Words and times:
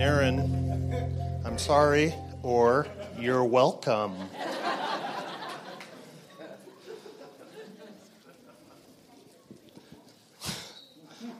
and 0.00 0.06
Aaron, 0.06 1.42
I'm 1.44 1.58
sorry, 1.58 2.14
or 2.44 2.86
you're 3.18 3.42
welcome. 3.42 4.14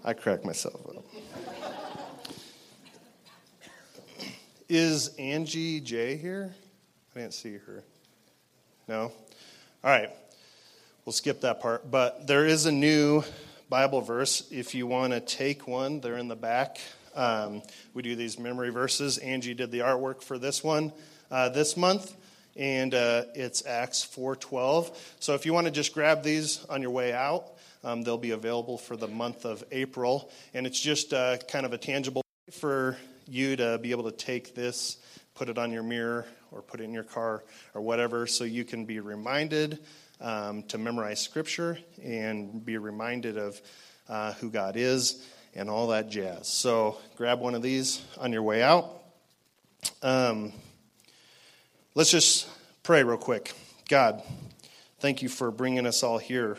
I 0.04 0.12
crack 0.12 0.44
myself 0.44 0.74
up. 0.88 1.04
Is 4.68 5.14
Angie 5.18 5.78
J 5.80 6.16
here? 6.16 6.52
I 7.14 7.20
didn't 7.20 7.34
see 7.34 7.58
her. 7.58 7.84
No? 8.88 9.02
All 9.02 9.12
right. 9.84 10.10
We'll 11.04 11.12
skip 11.12 11.42
that 11.42 11.60
part. 11.60 11.88
But 11.88 12.26
there 12.26 12.44
is 12.44 12.66
a 12.66 12.72
new 12.72 13.22
Bible 13.68 14.00
verse. 14.00 14.48
If 14.50 14.74
you 14.74 14.88
want 14.88 15.12
to 15.12 15.20
take 15.20 15.68
one, 15.68 16.00
they're 16.00 16.16
in 16.16 16.26
the 16.26 16.34
back. 16.34 16.80
Um, 17.18 17.62
we 17.94 18.02
do 18.02 18.14
these 18.14 18.38
memory 18.38 18.70
verses. 18.70 19.18
Angie 19.18 19.52
did 19.52 19.72
the 19.72 19.80
artwork 19.80 20.22
for 20.22 20.38
this 20.38 20.62
one 20.62 20.92
uh, 21.32 21.48
this 21.48 21.76
month, 21.76 22.14
and 22.54 22.94
uh, 22.94 23.24
it's 23.34 23.66
Acts 23.66 24.06
4:12. 24.06 24.94
So 25.18 25.34
if 25.34 25.44
you 25.44 25.52
want 25.52 25.66
to 25.66 25.72
just 25.72 25.92
grab 25.92 26.22
these 26.22 26.64
on 26.66 26.80
your 26.80 26.92
way 26.92 27.12
out, 27.12 27.54
um, 27.82 28.02
they'll 28.02 28.18
be 28.18 28.30
available 28.30 28.78
for 28.78 28.96
the 28.96 29.08
month 29.08 29.44
of 29.44 29.64
April, 29.72 30.30
and 30.54 30.64
it's 30.64 30.80
just 30.80 31.12
uh, 31.12 31.38
kind 31.50 31.66
of 31.66 31.72
a 31.72 31.78
tangible 31.78 32.22
for 32.52 32.96
you 33.26 33.56
to 33.56 33.78
be 33.78 33.90
able 33.90 34.04
to 34.04 34.16
take 34.16 34.54
this, 34.54 34.98
put 35.34 35.48
it 35.48 35.58
on 35.58 35.72
your 35.72 35.82
mirror, 35.82 36.24
or 36.52 36.62
put 36.62 36.80
it 36.80 36.84
in 36.84 36.92
your 36.92 37.02
car, 37.02 37.42
or 37.74 37.82
whatever, 37.82 38.28
so 38.28 38.44
you 38.44 38.64
can 38.64 38.84
be 38.84 39.00
reminded 39.00 39.80
um, 40.20 40.62
to 40.62 40.78
memorize 40.78 41.20
Scripture 41.20 41.80
and 42.00 42.64
be 42.64 42.78
reminded 42.78 43.36
of 43.36 43.60
uh, 44.08 44.34
who 44.34 44.50
God 44.50 44.76
is 44.76 45.26
and 45.58 45.68
all 45.68 45.88
that 45.88 46.08
jazz. 46.08 46.46
So 46.46 46.98
grab 47.16 47.40
one 47.40 47.54
of 47.56 47.62
these 47.62 48.00
on 48.16 48.32
your 48.32 48.44
way 48.44 48.62
out. 48.62 48.88
Um, 50.02 50.52
let's 51.96 52.12
just 52.12 52.48
pray 52.84 53.02
real 53.02 53.18
quick. 53.18 53.52
God, 53.88 54.22
thank 55.00 55.20
you 55.20 55.28
for 55.28 55.50
bringing 55.50 55.84
us 55.84 56.04
all 56.04 56.18
here. 56.18 56.56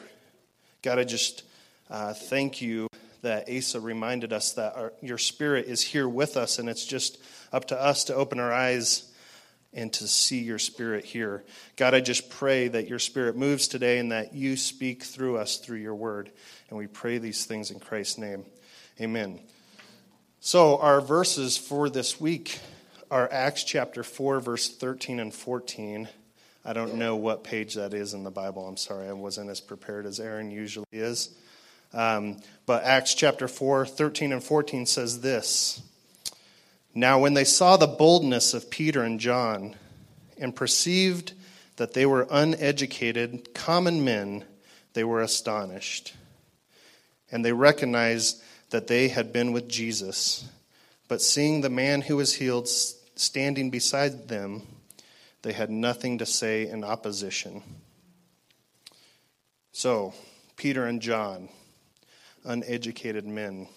God, 0.81 1.00
I 1.00 1.06
just 1.06 1.44
uh, 1.89 2.14
thank 2.14 2.61
you 2.61 2.88
that 3.22 3.50
Asa 3.50 3.80
reminded 3.80 4.33
us 4.33 4.53
that 4.53 4.75
our, 4.75 4.94
your 5.02 5.17
spirit 5.17 5.67
is 5.67 5.81
here 5.81 6.08
with 6.08 6.36
us, 6.36 6.59
and 6.59 6.69
it's 6.69 6.86
just 6.86 7.17
up 7.53 7.66
to 7.66 7.81
us 7.81 8.06
to 8.06 8.16
open 8.16 8.39
our 8.39 8.52
eyes 8.52 9.09
and 9.73 9.94
to 9.94 10.08
see 10.08 10.39
your 10.39 10.59
spirit 10.59 11.06
here. 11.06 11.44
God, 11.78 11.94
I 11.94 12.02
just 12.02 12.30
pray 12.30 12.67
that 12.67 12.88
your 12.88 13.00
spirit 13.00 13.38
moves 13.38 13.67
today 13.67 14.00
and 14.00 14.11
that 14.11 14.34
you 14.34 14.58
speak 14.58 15.03
through 15.03 15.38
us 15.38 15.58
through 15.58 15.78
your 15.78 15.95
word. 15.95 16.31
And 16.69 16.78
we 16.78 16.88
pray 16.88 17.17
these 17.17 17.45
things 17.45 17.72
in 17.72 17.80
Christ's 17.80 18.17
name. 18.17 18.45
Amen. 19.02 19.39
So, 20.42 20.78
our 20.80 21.00
verses 21.00 21.58
for 21.58 21.89
this 21.89 22.19
week 22.19 22.59
are 23.09 23.31
Acts 23.31 23.64
chapter 23.64 24.03
4, 24.03 24.41
verse 24.41 24.67
13 24.67 25.22
and 25.22 25.33
14. 25.33 26.09
I 26.66 26.73
don't 26.73 26.95
know 26.95 27.16
what 27.16 27.45
page 27.45 27.75
that 27.75 27.94
is 27.94 28.14
in 28.14 28.25
the 28.25 28.30
Bible. 28.30 28.67
I'm 28.67 28.75
sorry, 28.75 29.08
I 29.08 29.14
wasn't 29.14 29.52
as 29.52 29.61
prepared 29.61 30.06
as 30.06 30.19
Aaron 30.19 30.52
usually 30.52 30.86
is. 30.91 31.33
Um, 31.94 32.41
but 32.66 32.83
Acts 32.83 33.14
chapter 33.14 33.47
4, 33.47 33.86
13 33.86 34.33
and 34.33 34.44
14 34.44 34.86
says 34.86 35.22
this 35.22 35.81
Now, 36.94 37.19
when 37.19 37.36
they 37.36 37.45
saw 37.45 37.78
the 37.78 37.88
boldness 37.88 38.53
of 38.53 38.69
Peter 38.69 39.02
and 39.02 39.17
John 39.17 39.78
and 40.38 40.53
perceived 40.53 41.31
that 41.78 41.94
they 41.94 42.06
were 42.06 42.28
uneducated, 42.30 43.53
common 43.53 44.03
men, 44.03 44.44
they 44.91 45.06
were 45.06 45.22
astonished. 45.22 46.16
And 47.31 47.46
they 47.46 47.53
recognized 47.53 48.44
that 48.69 48.88
they 48.88 49.07
had 49.07 49.34
been 49.34 49.52
with 49.52 49.68
Jesus. 49.68 50.47
But 51.07 51.22
seeing 51.22 51.62
the 51.62 51.69
man 51.69 52.02
who 52.02 52.18
was 52.18 52.35
healed 52.35 52.68
standing 52.68 53.69
beside 53.69 54.28
them, 54.28 54.62
they 55.41 55.53
had 55.53 55.69
nothing 55.69 56.18
to 56.19 56.25
say 56.25 56.68
in 56.68 56.84
opposition. 56.84 57.63
So, 59.72 60.13
Peter 60.58 60.85
and 60.85 61.02
John, 61.02 61.50
uneducated 62.44 63.25
men. 63.25 63.68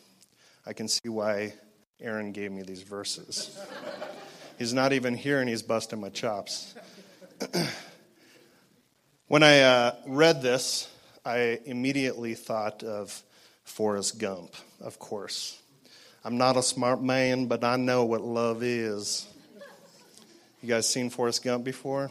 I 0.67 0.73
can 0.73 0.89
see 0.89 1.09
why 1.09 1.55
Aaron 2.01 2.33
gave 2.33 2.51
me 2.53 2.63
these 2.63 2.83
verses. 2.83 3.59
he's 4.59 4.75
not 4.75 4.93
even 4.93 5.15
here 5.15 5.41
and 5.41 5.49
he's 5.49 5.63
busting 5.63 6.01
my 6.01 6.09
chops. 6.09 6.75
when 9.29 9.43
I 9.43 9.61
uh, 9.61 9.95
read 10.07 10.43
this, 10.43 10.89
I 11.25 11.61
immediately 11.65 12.35
thought 12.35 12.83
of 12.83 13.23
Forrest 13.65 14.19
Gump, 14.19 14.55
of 14.81 14.99
course. 14.99 15.59
I'm 16.25 16.39
not 16.39 16.57
a 16.57 16.63
smart 16.63 17.03
man, 17.03 17.47
but 17.47 17.65
I 17.65 17.77
know 17.77 18.05
what 18.05 18.21
love 18.21 18.63
is. 18.63 19.27
You 20.63 20.69
guys 20.69 20.89
seen 20.89 21.11
Forrest 21.11 21.43
Gump 21.43 21.65
before? 21.65 22.11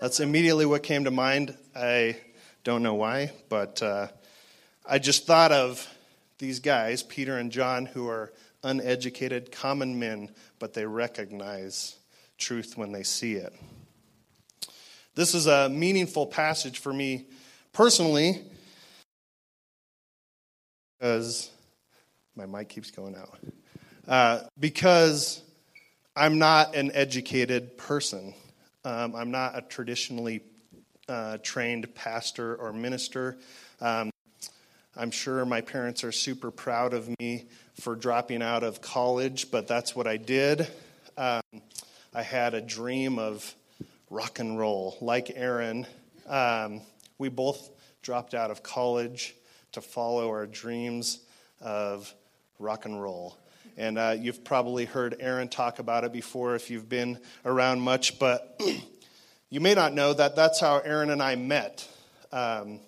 That's 0.00 0.20
immediately 0.20 0.66
what 0.66 0.82
came 0.82 1.04
to 1.04 1.10
mind. 1.10 1.56
I 1.74 2.16
don't 2.64 2.82
know 2.82 2.94
why, 2.94 3.32
but 3.48 3.82
uh, 3.82 4.08
I 4.86 4.98
just 4.98 5.26
thought 5.26 5.50
of 5.52 5.86
these 6.38 6.60
guys, 6.60 7.02
Peter 7.02 7.38
and 7.38 7.50
John, 7.50 7.86
who 7.86 8.08
are 8.08 8.32
uneducated, 8.62 9.50
common 9.50 9.98
men, 9.98 10.30
but 10.58 10.74
they 10.74 10.84
recognize 10.84 11.96
truth 12.36 12.76
when 12.76 12.92
they 12.92 13.02
see 13.02 13.34
it. 13.34 13.52
This 15.14 15.34
is 15.34 15.46
a 15.46 15.68
meaningful 15.68 16.26
passage 16.26 16.78
for 16.78 16.92
me 16.92 17.26
personally 17.72 18.44
because 20.98 21.50
my 22.34 22.46
mic 22.46 22.68
keeps 22.68 22.90
going 22.90 23.14
out. 23.14 23.38
Uh, 24.06 24.40
because 24.58 25.42
I'm 26.16 26.38
not 26.38 26.74
an 26.74 26.90
educated 26.92 27.76
person. 27.76 28.34
Um, 28.84 29.14
I'm 29.14 29.30
not 29.30 29.56
a 29.56 29.62
traditionally 29.62 30.42
uh, 31.08 31.38
trained 31.42 31.94
pastor 31.94 32.56
or 32.56 32.72
minister. 32.72 33.36
Um, 33.80 34.10
I'm 34.96 35.10
sure 35.12 35.44
my 35.44 35.60
parents 35.60 36.02
are 36.02 36.10
super 36.10 36.50
proud 36.50 36.94
of 36.94 37.08
me 37.20 37.44
for 37.80 37.94
dropping 37.94 38.42
out 38.42 38.64
of 38.64 38.80
college, 38.80 39.50
but 39.50 39.68
that's 39.68 39.94
what 39.94 40.08
I 40.08 40.16
did. 40.16 40.66
Um, 41.16 41.42
I 42.12 42.22
had 42.22 42.54
a 42.54 42.60
dream 42.60 43.18
of 43.18 43.54
rock 44.10 44.40
and 44.40 44.58
roll, 44.58 44.96
like 45.00 45.30
Aaron. 45.34 45.86
Um, 46.26 46.80
we 47.18 47.28
both 47.28 47.70
dropped 48.02 48.34
out 48.34 48.50
of 48.50 48.62
college 48.62 49.36
to 49.80 49.88
follow 49.88 50.28
our 50.28 50.46
dreams 50.46 51.20
of 51.60 52.12
rock 52.58 52.84
and 52.84 53.00
roll. 53.00 53.38
And 53.76 53.96
uh, 53.96 54.16
you've 54.18 54.42
probably 54.42 54.86
heard 54.86 55.16
Aaron 55.20 55.48
talk 55.48 55.78
about 55.78 56.02
it 56.02 56.12
before 56.12 56.56
if 56.56 56.68
you've 56.68 56.88
been 56.88 57.20
around 57.44 57.80
much, 57.80 58.18
but 58.18 58.60
you 59.50 59.60
may 59.60 59.74
not 59.74 59.94
know 59.94 60.12
that 60.12 60.34
that's 60.34 60.60
how 60.60 60.78
Aaron 60.78 61.10
and 61.10 61.22
I 61.22 61.36
met. 61.36 61.88
Um, 62.32 62.80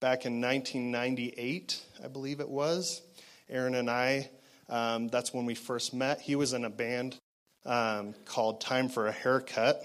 back 0.00 0.24
in 0.24 0.40
1998, 0.40 1.78
I 2.02 2.08
believe 2.08 2.40
it 2.40 2.48
was. 2.48 3.02
Aaron 3.50 3.74
and 3.74 3.90
I, 3.90 4.30
um, 4.70 5.08
that's 5.08 5.34
when 5.34 5.44
we 5.44 5.54
first 5.54 5.92
met. 5.92 6.22
He 6.22 6.36
was 6.36 6.54
in 6.54 6.64
a 6.64 6.70
band 6.70 7.18
um, 7.66 8.14
called 8.24 8.62
Time 8.62 8.88
for 8.88 9.08
a 9.08 9.12
Haircut, 9.12 9.82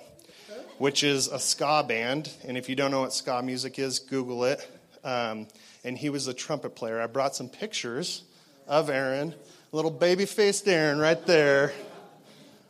which 0.77 1.03
is 1.03 1.27
a 1.27 1.39
ska 1.39 1.83
band. 1.85 2.31
And 2.47 2.57
if 2.57 2.69
you 2.69 2.77
don't 2.77 2.91
know 2.91 3.01
what 3.01 3.11
ska 3.11 3.41
music 3.41 3.77
is, 3.77 3.99
Google 3.99 4.45
it. 4.45 4.65
Um, 5.05 5.47
and 5.85 5.97
he 5.97 6.09
was 6.09 6.27
a 6.27 6.33
trumpet 6.33 6.75
player. 6.75 6.99
I 6.99 7.07
brought 7.07 7.35
some 7.35 7.47
pictures 7.47 8.23
of 8.67 8.89
Aaron, 8.89 9.33
little 9.71 9.91
baby 9.91 10.25
faced 10.25 10.67
Aaron 10.67 10.99
right 10.99 11.25
there. 11.25 11.71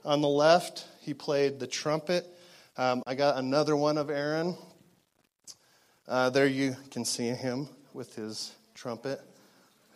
On 0.03 0.21
the 0.21 0.29
left, 0.29 0.85
he 1.01 1.15
played 1.15 1.59
the 1.59 1.65
trumpet. 1.65 2.27
Um, 2.77 3.01
I 3.07 3.15
got 3.15 3.37
another 3.37 3.75
one 3.75 3.97
of 3.97 4.11
Aaron 4.11 4.55
uh, 6.07 6.29
there 6.29 6.45
you 6.45 6.75
can 6.91 7.03
see 7.03 7.29
him 7.29 7.67
with 7.91 8.15
his 8.15 8.53
trumpet. 8.75 9.19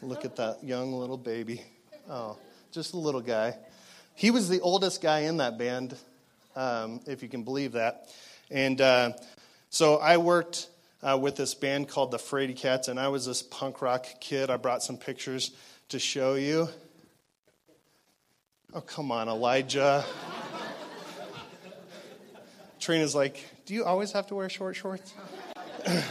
Look 0.01 0.25
at 0.25 0.35
that 0.37 0.63
young 0.63 0.93
little 0.93 1.17
baby. 1.17 1.61
Oh, 2.09 2.35
just 2.71 2.95
a 2.95 2.97
little 2.97 3.21
guy. 3.21 3.55
He 4.15 4.31
was 4.31 4.49
the 4.49 4.59
oldest 4.61 5.03
guy 5.03 5.19
in 5.19 5.37
that 5.37 5.59
band, 5.59 5.95
um, 6.55 7.01
if 7.05 7.21
you 7.21 7.29
can 7.29 7.43
believe 7.43 7.73
that. 7.73 8.09
And 8.49 8.81
uh, 8.81 9.11
so 9.69 9.97
I 9.97 10.17
worked 10.17 10.68
uh, 11.01 11.17
with 11.19 11.35
this 11.35 11.53
band 11.53 11.87
called 11.87 12.11
the 12.11 12.19
Frady 12.19 12.53
Cats, 12.53 12.87
and 12.87 12.99
I 12.99 13.07
was 13.07 13.25
this 13.25 13.41
punk 13.41 13.81
rock 13.81 14.05
kid. 14.19 14.49
I 14.49 14.57
brought 14.57 14.83
some 14.83 14.97
pictures 14.97 15.51
to 15.89 15.99
show 15.99 16.35
you. 16.35 16.69
Oh, 18.73 18.81
come 18.81 19.11
on, 19.11 19.27
Elijah. 19.27 20.05
Trina's 22.79 23.15
like, 23.15 23.43
Do 23.65 23.73
you 23.73 23.83
always 23.83 24.11
have 24.11 24.27
to 24.27 24.35
wear 24.35 24.49
short 24.49 24.75
shorts? 24.75 25.13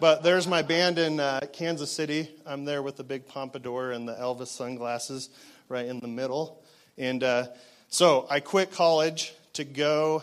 but 0.00 0.22
there's 0.22 0.46
my 0.46 0.62
band 0.62 0.98
in 0.98 1.20
uh, 1.20 1.40
Kansas 1.52 1.90
City. 1.90 2.30
I'm 2.46 2.64
there 2.64 2.82
with 2.82 2.96
the 2.96 3.04
big 3.04 3.26
pompadour 3.26 3.90
and 3.90 4.08
the 4.08 4.14
Elvis 4.14 4.48
sunglasses 4.48 5.28
right 5.68 5.86
in 5.86 6.00
the 6.00 6.08
middle. 6.08 6.62
And 6.96 7.22
uh, 7.22 7.46
so 7.88 8.26
I 8.30 8.40
quit 8.40 8.72
college 8.72 9.34
to 9.54 9.64
go 9.64 10.22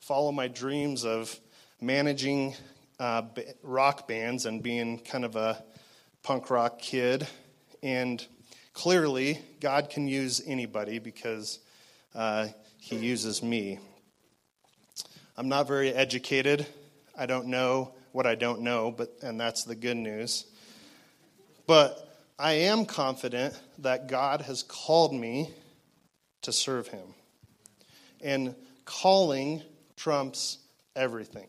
follow 0.00 0.32
my 0.32 0.48
dreams 0.48 1.04
of 1.04 1.38
managing 1.80 2.54
uh, 2.98 3.22
rock 3.62 4.08
bands 4.08 4.46
and 4.46 4.62
being 4.62 4.98
kind 4.98 5.24
of 5.24 5.36
a 5.36 5.62
punk 6.22 6.50
rock 6.50 6.78
kid. 6.78 7.26
And 7.82 8.24
clearly, 8.72 9.40
God 9.60 9.90
can 9.90 10.08
use 10.08 10.40
anybody 10.46 10.98
because 10.98 11.58
uh, 12.14 12.48
He 12.78 12.96
uses 12.96 13.42
me. 13.42 13.78
I'm 15.36 15.48
not 15.48 15.66
very 15.68 15.92
educated. 15.92 16.66
I 17.18 17.26
don't 17.26 17.46
know 17.46 17.94
what 18.12 18.26
I 18.26 18.34
don't 18.34 18.62
know, 18.62 18.90
but 18.90 19.12
and 19.22 19.38
that's 19.38 19.64
the 19.64 19.74
good 19.74 19.96
news. 19.96 20.46
But 21.66 22.06
I 22.38 22.52
am 22.52 22.84
confident 22.84 23.58
that 23.78 24.08
God 24.08 24.42
has 24.42 24.62
called 24.62 25.14
me 25.14 25.50
to 26.42 26.52
serve 26.52 26.88
him. 26.88 27.14
And 28.20 28.54
calling 28.84 29.62
trumps 29.96 30.58
everything. 30.94 31.48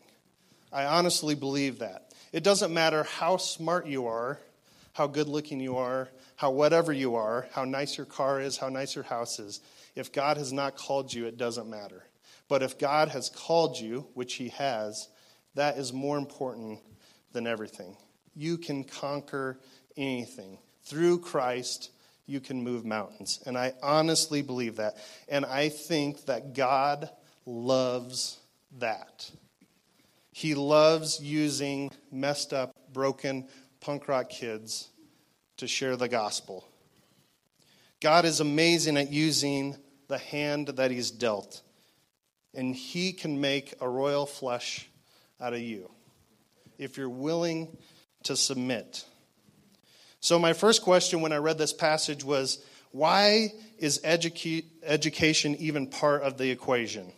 I 0.72 0.84
honestly 0.84 1.34
believe 1.34 1.78
that. 1.80 2.12
It 2.32 2.44
doesn't 2.44 2.72
matter 2.72 3.04
how 3.04 3.36
smart 3.36 3.86
you 3.86 4.06
are, 4.06 4.38
how 4.92 5.06
good 5.06 5.28
looking 5.28 5.60
you 5.60 5.76
are, 5.76 6.08
how 6.36 6.50
whatever 6.50 6.92
you 6.92 7.14
are, 7.14 7.48
how 7.52 7.64
nice 7.64 7.96
your 7.96 8.06
car 8.06 8.40
is, 8.40 8.56
how 8.56 8.68
nice 8.68 8.94
your 8.94 9.04
house 9.04 9.38
is. 9.38 9.60
If 9.94 10.12
God 10.12 10.36
has 10.36 10.52
not 10.52 10.76
called 10.76 11.12
you, 11.12 11.26
it 11.26 11.36
doesn't 11.36 11.68
matter. 11.68 12.04
But 12.48 12.62
if 12.62 12.78
God 12.78 13.08
has 13.08 13.28
called 13.28 13.78
you, 13.78 14.06
which 14.14 14.34
He 14.34 14.48
has, 14.50 15.08
that 15.54 15.78
is 15.78 15.92
more 15.92 16.18
important 16.18 16.80
than 17.32 17.46
everything. 17.46 17.96
You 18.34 18.58
can 18.58 18.84
conquer 18.84 19.58
anything. 19.96 20.58
Through 20.84 21.20
Christ, 21.20 21.90
you 22.26 22.40
can 22.40 22.62
move 22.62 22.84
mountains. 22.84 23.40
And 23.46 23.58
I 23.58 23.74
honestly 23.82 24.42
believe 24.42 24.76
that. 24.76 24.96
And 25.28 25.44
I 25.44 25.68
think 25.68 26.26
that 26.26 26.54
God 26.54 27.10
loves 27.44 28.38
that. 28.78 29.30
He 30.32 30.54
loves 30.54 31.20
using 31.20 31.90
messed 32.10 32.52
up, 32.52 32.74
broken 32.92 33.48
punk 33.80 34.08
rock 34.08 34.28
kids 34.28 34.88
to 35.56 35.66
share 35.66 35.96
the 35.96 36.08
gospel. 36.08 36.64
God 38.00 38.24
is 38.24 38.40
amazing 38.40 38.96
at 38.96 39.10
using 39.10 39.76
the 40.06 40.18
hand 40.18 40.68
that 40.68 40.90
He's 40.90 41.10
dealt 41.10 41.62
and 42.54 42.74
he 42.74 43.12
can 43.12 43.40
make 43.40 43.74
a 43.80 43.88
royal 43.88 44.26
flesh 44.26 44.88
out 45.40 45.52
of 45.52 45.60
you 45.60 45.90
if 46.78 46.96
you're 46.96 47.08
willing 47.08 47.76
to 48.24 48.36
submit. 48.36 49.04
So, 50.20 50.38
my 50.38 50.52
first 50.52 50.82
question 50.82 51.20
when 51.20 51.32
I 51.32 51.36
read 51.36 51.58
this 51.58 51.72
passage 51.72 52.24
was 52.24 52.64
why 52.90 53.52
is 53.78 54.00
educa- 54.02 54.64
education 54.82 55.54
even 55.56 55.86
part 55.86 56.22
of 56.22 56.38
the 56.38 56.50
equation? 56.50 57.12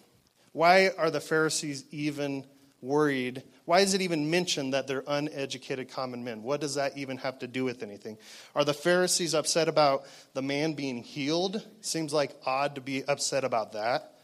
Why 0.53 0.91
are 0.99 1.11
the 1.11 1.21
Pharisees 1.21 1.85
even 1.91 2.45
worried? 2.83 3.43
Why 3.65 3.81
is 3.81 3.95
it 3.95 4.01
even 4.01 4.31
mentioned 4.31 4.75
that 4.75 4.87
they're 4.87 5.05
uneducated 5.07 5.91
common 5.91 6.25
men? 6.25 6.43
What 6.43 6.61
does 6.61 6.77
that 6.77 6.97
even 6.97 7.19
have 7.19 7.39
to 7.41 7.47
do 7.47 7.65
with 7.65 7.83
anything? 7.83 8.19
Are 8.55 8.65
the 8.65 8.75
Pharisees 8.75 9.35
upset 9.35 9.69
about 9.69 10.05
the 10.35 10.43
man 10.43 10.75
being 10.75 11.03
healed? 11.03 11.67
Seems 11.81 12.13
like 12.13 12.33
odd 12.45 12.75
to 12.77 12.81
be 12.81 13.05
upset 13.05 13.45
about 13.45 13.73
that. 13.73 14.15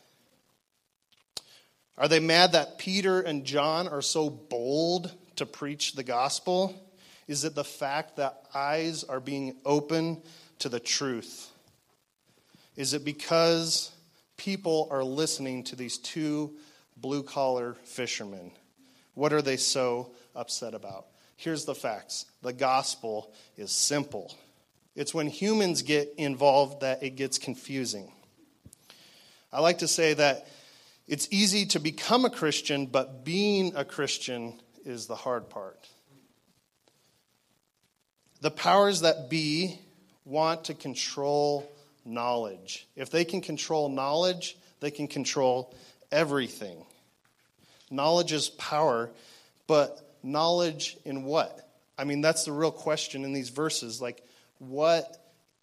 Are 1.99 2.09
they 2.09 2.21
mad 2.21 2.53
that 2.53 2.79
Peter 2.79 3.21
and 3.21 3.45
John 3.45 3.89
are 3.89 4.03
so 4.03 4.29
bold 4.29 5.13
to 5.37 5.47
preach 5.47 5.95
the 5.95 6.03
gospel? 6.03 6.75
Is 7.27 7.45
it 7.45 7.55
the 7.55 7.65
fact 7.65 8.17
that 8.17 8.43
eyes 8.55 9.03
are 9.05 9.21
being 9.21 9.57
open 9.65 10.23
to 10.59 10.69
the 10.69 10.81
truth? 10.81 11.51
Is 12.77 12.93
it 12.93 13.05
because 13.05 13.91
people 14.37 14.89
are 14.91 15.03
listening 15.03 15.65
to 15.65 15.77
these 15.77 15.97
two 15.99 16.57
blue 16.97 17.23
collar 17.23 17.75
fishermen? 17.85 18.53
What 19.15 19.33
are 19.33 19.43
they 19.43 19.57
so 19.57 20.13
upset 20.35 20.75
about? 20.75 21.07
Here's 21.37 21.65
the 21.65 21.75
facts 21.75 22.27
the 22.43 22.53
gospel 22.53 23.33
is 23.57 23.71
simple. 23.71 24.35
It's 24.95 25.13
when 25.13 25.29
humans 25.29 25.83
get 25.83 26.15
involved 26.17 26.81
that 26.81 27.03
it 27.03 27.17
gets 27.17 27.39
confusing. 27.39 28.11
I 29.53 29.61
like 29.61 29.79
to 29.79 29.89
say 29.89 30.15
that 30.15 30.49
it's 31.07 31.29
easy 31.31 31.67
to 31.67 31.79
become 31.79 32.25
a 32.25 32.31
Christian, 32.31 32.87
but 32.87 33.25
being 33.25 33.77
a 33.77 33.85
Christian 33.85 34.59
is 34.85 35.07
the 35.07 35.15
hard 35.15 35.49
part. 35.51 35.89
The 38.41 38.51
powers 38.51 39.03
that 39.03 39.31
be 39.31 39.79
want 40.25 40.65
to 40.65 40.75
control 40.75 41.71
knowledge. 42.05 42.87
If 42.97 43.11
they 43.11 43.25
can 43.25 43.41
control 43.41 43.89
knowledge, 43.89 44.57
they 44.81 44.91
can 44.91 45.09
control 45.09 45.75
everything. 46.11 46.85
Knowledge 47.91 48.33
is 48.33 48.49
power, 48.49 49.11
but 49.67 50.17
knowledge 50.23 50.97
in 51.05 51.25
what? 51.25 51.69
I 51.99 52.05
mean, 52.05 52.21
that's 52.21 52.45
the 52.45 52.53
real 52.53 52.71
question 52.71 53.25
in 53.25 53.33
these 53.33 53.49
verses. 53.49 54.01
Like, 54.01 54.23
what 54.59 55.17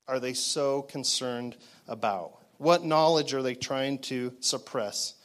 are 0.08 0.20
they 0.20 0.34
so 0.34 0.82
concerned 0.84 1.56
about? 1.88 2.38
What 2.58 2.84
knowledge 2.84 3.34
are 3.34 3.42
they 3.42 3.56
trying 3.56 4.00
to 4.00 4.34
suppress? 4.40 5.16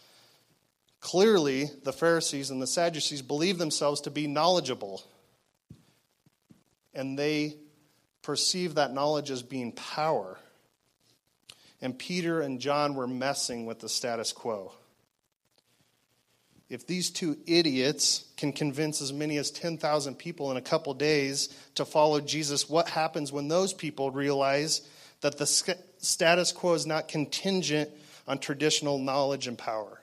Clearly, 1.01 1.71
the 1.85 1.93
Pharisees 1.93 2.51
and 2.51 2.61
the 2.61 2.67
Sadducees 2.67 3.23
believe 3.23 3.59
themselves 3.59 4.03
to 4.03 4.11
be 4.11 4.27
knowledgeable. 4.27 5.03
And 6.93 7.19
they 7.19 7.57
perceive 8.23 8.75
that 8.75 8.93
knowledge 8.93 9.31
as 9.31 9.43
being 9.43 9.73
power. 9.73 10.39
And 11.81 11.97
Peter 11.97 12.41
and 12.41 12.61
John 12.61 12.95
were 12.95 13.07
messing 13.07 13.67
with 13.67 13.79
the 13.79 13.89
status 13.89 14.33
quo. 14.33 14.73
If 16.69 16.87
these 16.87 17.11
two 17.11 17.39
idiots 17.47 18.25
can 18.37 18.53
convince 18.53 19.01
as 19.01 19.13
many 19.13 19.39
as 19.39 19.51
10,000 19.51 20.17
people 20.17 20.51
in 20.51 20.59
a 20.59 20.63
couple 20.63 20.93
days 20.93 21.49
to 21.77 21.85
follow 21.87 22.21
Jesus, 22.21 22.69
what 22.69 22.89
happens 22.89 23.33
when 23.33 23.49
those 23.49 23.73
people 23.73 24.11
realize 24.11 24.83
that 25.23 25.39
the 25.39 25.47
status 25.47 26.53
quo 26.53 26.75
is 26.75 26.87
not 26.87 27.09
contingent 27.09 27.91
on 28.27 28.39
traditional 28.39 28.99
knowledge 28.99 29.47
and 29.47 29.57
power? 29.57 30.01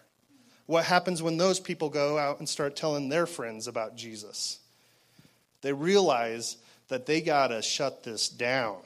What 0.66 0.86
happens 0.86 1.22
when 1.22 1.38
those 1.38 1.60
people 1.60 1.90
go 1.90 2.18
out 2.18 2.40
and 2.40 2.50
start 2.50 2.76
telling 2.76 3.10
their 3.10 3.28
friends 3.28 3.68
about 3.68 3.96
Jesus? 3.96 4.60
They 5.62 5.74
realize 5.74 6.58
that 6.88 7.06
they 7.06 7.22
got 7.22 7.50
to 7.50 7.62
shut 7.62 8.04
this 8.04 8.28
down. 8.28 8.78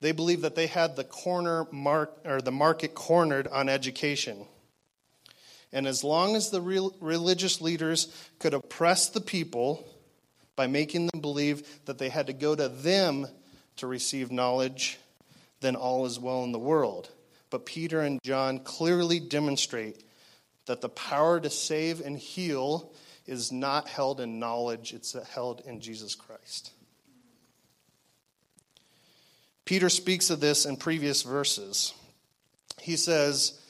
They 0.00 0.12
believe 0.12 0.42
that 0.42 0.54
they 0.54 0.66
had 0.66 0.94
the 0.94 1.04
corner 1.04 1.66
mark 1.72 2.14
or 2.24 2.42
the 2.42 2.52
market 2.52 2.94
cornered 2.94 3.48
on 3.48 3.70
education. 3.70 4.46
And 5.72 5.86
as 5.86 6.02
long 6.02 6.34
as 6.34 6.50
the 6.50 6.62
religious 7.00 7.60
leaders 7.60 8.08
could 8.38 8.54
oppress 8.54 9.08
the 9.08 9.20
people 9.20 9.86
by 10.56 10.66
making 10.66 11.06
them 11.06 11.20
believe 11.20 11.84
that 11.84 11.98
they 11.98 12.08
had 12.08 12.28
to 12.28 12.32
go 12.32 12.54
to 12.54 12.68
them 12.68 13.26
to 13.76 13.86
receive 13.86 14.32
knowledge, 14.32 14.98
then 15.60 15.76
all 15.76 16.06
is 16.06 16.18
well 16.18 16.44
in 16.44 16.52
the 16.52 16.58
world. 16.58 17.10
But 17.50 17.66
Peter 17.66 18.00
and 18.00 18.20
John 18.22 18.60
clearly 18.60 19.20
demonstrate 19.20 20.02
that 20.66 20.80
the 20.80 20.88
power 20.88 21.40
to 21.40 21.50
save 21.50 22.00
and 22.00 22.18
heal 22.18 22.92
is 23.26 23.52
not 23.52 23.88
held 23.88 24.20
in 24.20 24.38
knowledge, 24.38 24.92
it's 24.94 25.14
held 25.34 25.62
in 25.66 25.80
Jesus 25.80 26.14
Christ. 26.14 26.72
Peter 29.64 29.90
speaks 29.90 30.30
of 30.30 30.40
this 30.40 30.64
in 30.64 30.76
previous 30.76 31.22
verses. 31.22 31.92
He 32.80 32.96
says 32.96 33.60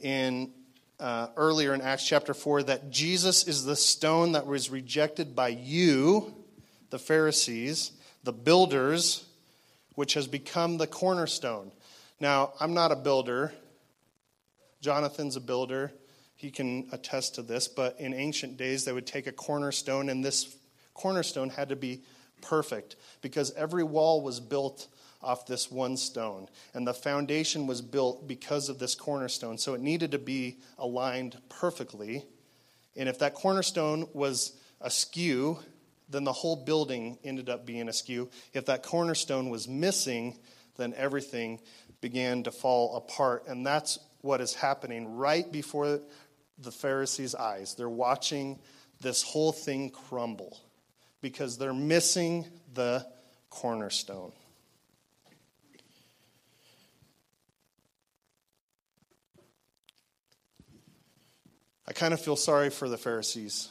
in 0.00 0.52
uh, 1.00 1.28
earlier 1.36 1.74
in 1.74 1.80
Acts 1.80 2.06
chapter 2.06 2.34
4 2.34 2.64
that 2.64 2.90
Jesus 2.90 3.46
is 3.46 3.64
the 3.64 3.76
stone 3.76 4.32
that 4.32 4.46
was 4.46 4.70
rejected 4.70 5.36
by 5.36 5.48
you, 5.48 6.34
the 6.90 6.98
Pharisees, 6.98 7.92
the 8.24 8.32
builders, 8.32 9.24
which 9.94 10.14
has 10.14 10.26
become 10.26 10.78
the 10.78 10.86
cornerstone. 10.86 11.70
Now, 12.20 12.52
I'm 12.60 12.74
not 12.74 12.92
a 12.92 12.96
builder. 12.96 13.52
Jonathan's 14.80 15.36
a 15.36 15.40
builder. 15.40 15.92
He 16.34 16.50
can 16.50 16.88
attest 16.92 17.36
to 17.36 17.42
this, 17.42 17.68
but 17.68 17.98
in 17.98 18.14
ancient 18.14 18.56
days, 18.56 18.84
they 18.84 18.92
would 18.92 19.06
take 19.06 19.26
a 19.26 19.32
cornerstone, 19.32 20.08
and 20.08 20.24
this 20.24 20.56
cornerstone 20.94 21.50
had 21.50 21.68
to 21.70 21.76
be 21.76 22.02
perfect 22.40 22.96
because 23.22 23.52
every 23.54 23.82
wall 23.82 24.22
was 24.22 24.38
built 24.40 24.86
off 25.20 25.46
this 25.46 25.70
one 25.70 25.96
stone. 25.96 26.48
And 26.74 26.86
the 26.86 26.94
foundation 26.94 27.66
was 27.66 27.82
built 27.82 28.28
because 28.28 28.68
of 28.68 28.78
this 28.78 28.94
cornerstone. 28.94 29.58
So 29.58 29.74
it 29.74 29.80
needed 29.80 30.12
to 30.12 30.18
be 30.18 30.58
aligned 30.78 31.36
perfectly. 31.48 32.24
And 32.96 33.08
if 33.08 33.18
that 33.18 33.34
cornerstone 33.34 34.08
was 34.12 34.52
askew, 34.80 35.58
then 36.08 36.24
the 36.24 36.32
whole 36.32 36.56
building 36.56 37.18
ended 37.24 37.48
up 37.48 37.66
being 37.66 37.88
askew. 37.88 38.30
If 38.52 38.66
that 38.66 38.82
cornerstone 38.82 39.50
was 39.50 39.68
missing, 39.68 40.38
then 40.76 40.94
everything 40.96 41.60
began 42.00 42.44
to 42.44 42.50
fall 42.50 42.96
apart. 42.96 43.44
And 43.48 43.66
that's 43.66 43.98
what 44.20 44.40
is 44.40 44.54
happening 44.54 45.16
right 45.16 45.50
before 45.50 46.00
the 46.58 46.72
Pharisees' 46.72 47.34
eyes. 47.34 47.74
They're 47.74 47.88
watching 47.88 48.58
this 49.00 49.22
whole 49.22 49.52
thing 49.52 49.90
crumble 49.90 50.58
because 51.20 51.58
they're 51.58 51.74
missing 51.74 52.46
the 52.74 53.06
cornerstone. 53.50 54.32
I 61.88 61.94
kind 61.94 62.12
of 62.12 62.20
feel 62.20 62.36
sorry 62.36 62.68
for 62.68 62.86
the 62.86 62.98
Pharisees. 62.98 63.70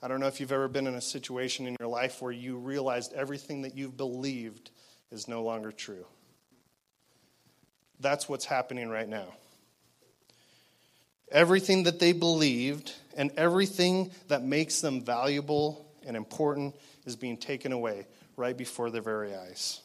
I 0.00 0.06
don't 0.06 0.20
know 0.20 0.28
if 0.28 0.38
you've 0.38 0.52
ever 0.52 0.68
been 0.68 0.86
in 0.86 0.94
a 0.94 1.00
situation 1.00 1.66
in 1.66 1.76
your 1.80 1.88
life 1.88 2.22
where 2.22 2.30
you 2.30 2.58
realized 2.58 3.12
everything 3.12 3.62
that 3.62 3.76
you've 3.76 3.96
believed 3.96 4.70
is 5.10 5.26
no 5.26 5.42
longer 5.42 5.72
true. 5.72 6.06
That's 7.98 8.28
what's 8.28 8.44
happening 8.44 8.88
right 8.88 9.08
now. 9.08 9.34
Everything 11.32 11.82
that 11.82 11.98
they 11.98 12.12
believed 12.12 12.94
and 13.16 13.32
everything 13.36 14.12
that 14.28 14.44
makes 14.44 14.80
them 14.80 15.02
valuable 15.02 15.92
and 16.06 16.16
important 16.16 16.76
is 17.04 17.16
being 17.16 17.36
taken 17.36 17.72
away 17.72 18.06
right 18.36 18.56
before 18.56 18.90
their 18.90 19.02
very 19.02 19.34
eyes. 19.34 19.80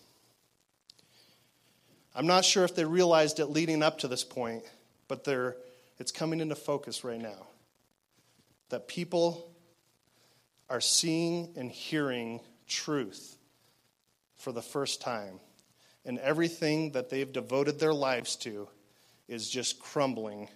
I'm 2.13 2.27
not 2.27 2.45
sure 2.45 2.63
if 2.63 2.75
they 2.75 2.85
realized 2.85 3.39
it 3.39 3.47
leading 3.47 3.81
up 3.81 3.97
to 3.99 4.07
this 4.07 4.23
point, 4.23 4.63
but 5.07 5.23
they're, 5.23 5.55
it's 5.99 6.11
coming 6.11 6.39
into 6.41 6.55
focus 6.55 7.03
right 7.03 7.21
now. 7.21 7.47
That 8.69 8.87
people 8.87 9.51
are 10.69 10.81
seeing 10.81 11.53
and 11.55 11.71
hearing 11.71 12.41
truth 12.67 13.37
for 14.35 14.51
the 14.51 14.61
first 14.61 15.01
time. 15.01 15.39
And 16.05 16.19
everything 16.19 16.91
that 16.91 17.09
they've 17.09 17.31
devoted 17.31 17.79
their 17.79 17.93
lives 17.93 18.35
to 18.37 18.67
is 19.27 19.49
just 19.49 19.79
crumbling 19.79 20.49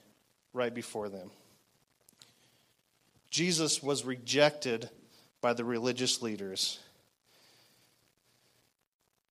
right 0.53 0.74
before 0.74 1.10
them. 1.10 1.31
Jesus 3.29 3.81
was 3.81 4.05
rejected 4.05 4.89
by 5.41 5.53
the 5.53 5.63
religious 5.63 6.22
leaders. 6.22 6.79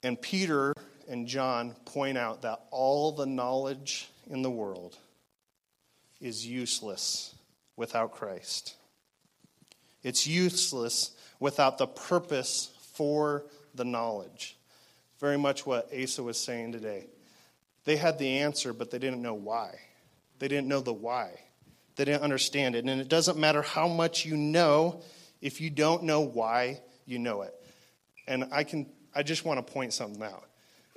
And 0.03 0.21
Peter 0.21 0.73
and 1.09 1.27
John 1.27 1.75
point 1.85 2.17
out 2.17 2.43
that 2.43 2.61
all 2.71 3.13
the 3.13 3.27
knowledge 3.27 4.09
in 4.31 4.43
the 4.43 4.51
world 4.51 4.97
is 6.21 6.47
useless 6.47 7.35
without 7.77 8.13
Christ. 8.13 8.75
It's 10.03 10.27
useless 10.27 11.13
without 11.41 11.79
the 11.79 11.87
purpose 11.87 12.71
for 12.95 13.47
the 13.75 13.85
knowledge. 13.85 14.57
Very 15.21 15.39
much 15.39 15.67
what 15.67 15.91
Asa 15.93 16.23
was 16.23 16.39
saying 16.39 16.73
today. 16.73 17.07
They 17.85 17.97
had 17.97 18.19
the 18.19 18.39
answer, 18.39 18.73
but 18.73 18.91
they 18.91 18.99
didn't 18.99 19.23
know 19.23 19.35
why. 19.35 19.79
They 20.39 20.49
didn't 20.49 20.69
know 20.69 20.81
the 20.81 20.93
why. 20.93 21.41
They 21.97 22.05
didn't 22.05 22.23
understand 22.23 22.77
it. 22.77 22.85
And 22.85 23.01
it 23.01 23.09
doesn't 23.09 23.39
matter 23.39 23.63
how 23.63 23.89
much 23.89 24.25
you 24.25 24.37
know 24.37 25.03
if 25.41 25.61
you 25.61 25.71
don't 25.71 26.05
know 26.05 26.21
why 26.21 26.81
you 27.07 27.19
know 27.19 27.43
it. 27.43 27.55
And 28.27 28.49
I 28.53 28.65
can 28.65 28.87
I 29.15 29.23
just 29.23 29.45
want 29.45 29.65
to 29.65 29.73
point 29.73 29.93
something 29.93 30.23
out. 30.23 30.45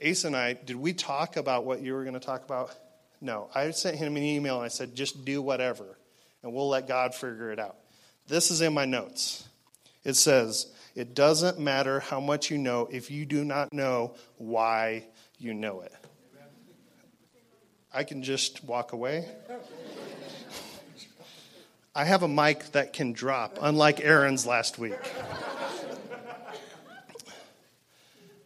Asa 0.06 0.28
and 0.28 0.36
I, 0.36 0.54
did 0.54 0.76
we 0.76 0.94
talk 0.94 1.38
about 1.38 1.66
what 1.66 1.82
you 1.82 1.94
were 1.94 2.04
going 2.04 2.14
to 2.14 2.20
talk 2.20 2.44
about? 2.44 2.76
No. 3.22 3.50
I 3.54 3.70
sent 3.72 3.98
him 3.98 4.18
an 4.18 4.24
email 4.24 4.58
and 4.58 4.66
I 4.66 4.70
said, 4.70 4.96
just 4.96 5.24
do 5.24 5.42
whatever, 5.42 5.98
and 6.44 6.54
we'll 6.54 6.70
let 6.70 6.88
God 6.88 7.14
figure 7.14 7.52
it 7.52 7.60
out. 7.60 7.78
This 8.28 8.52
is 8.52 8.62
in 8.62 8.74
my 8.74 8.86
notes. 8.86 9.48
It 10.04 10.16
says, 10.16 10.72
It 10.96 11.14
doesn't 11.14 11.60
matter 11.60 12.00
how 12.00 12.20
much 12.20 12.50
you 12.50 12.58
know 12.58 12.88
if 12.92 13.12
you 13.12 13.26
do 13.26 13.44
not 13.44 13.72
know 13.74 14.16
why 14.38 15.06
you 15.38 15.54
know 15.54 15.82
it. 15.82 15.94
I 17.94 18.04
can 18.04 18.24
just 18.24 18.64
walk 18.64 18.94
away. 18.94 19.28
I 21.94 22.06
have 22.06 22.24
a 22.24 22.28
mic 22.28 22.72
that 22.72 22.94
can 22.94 23.12
drop, 23.12 23.60
unlike 23.62 24.00
Aaron's 24.00 24.46
last 24.46 24.80
week. 24.80 24.94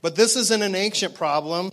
But 0.02 0.16
this 0.16 0.36
isn't 0.36 0.62
an 0.62 0.76
ancient 0.76 1.14
problem. 1.16 1.72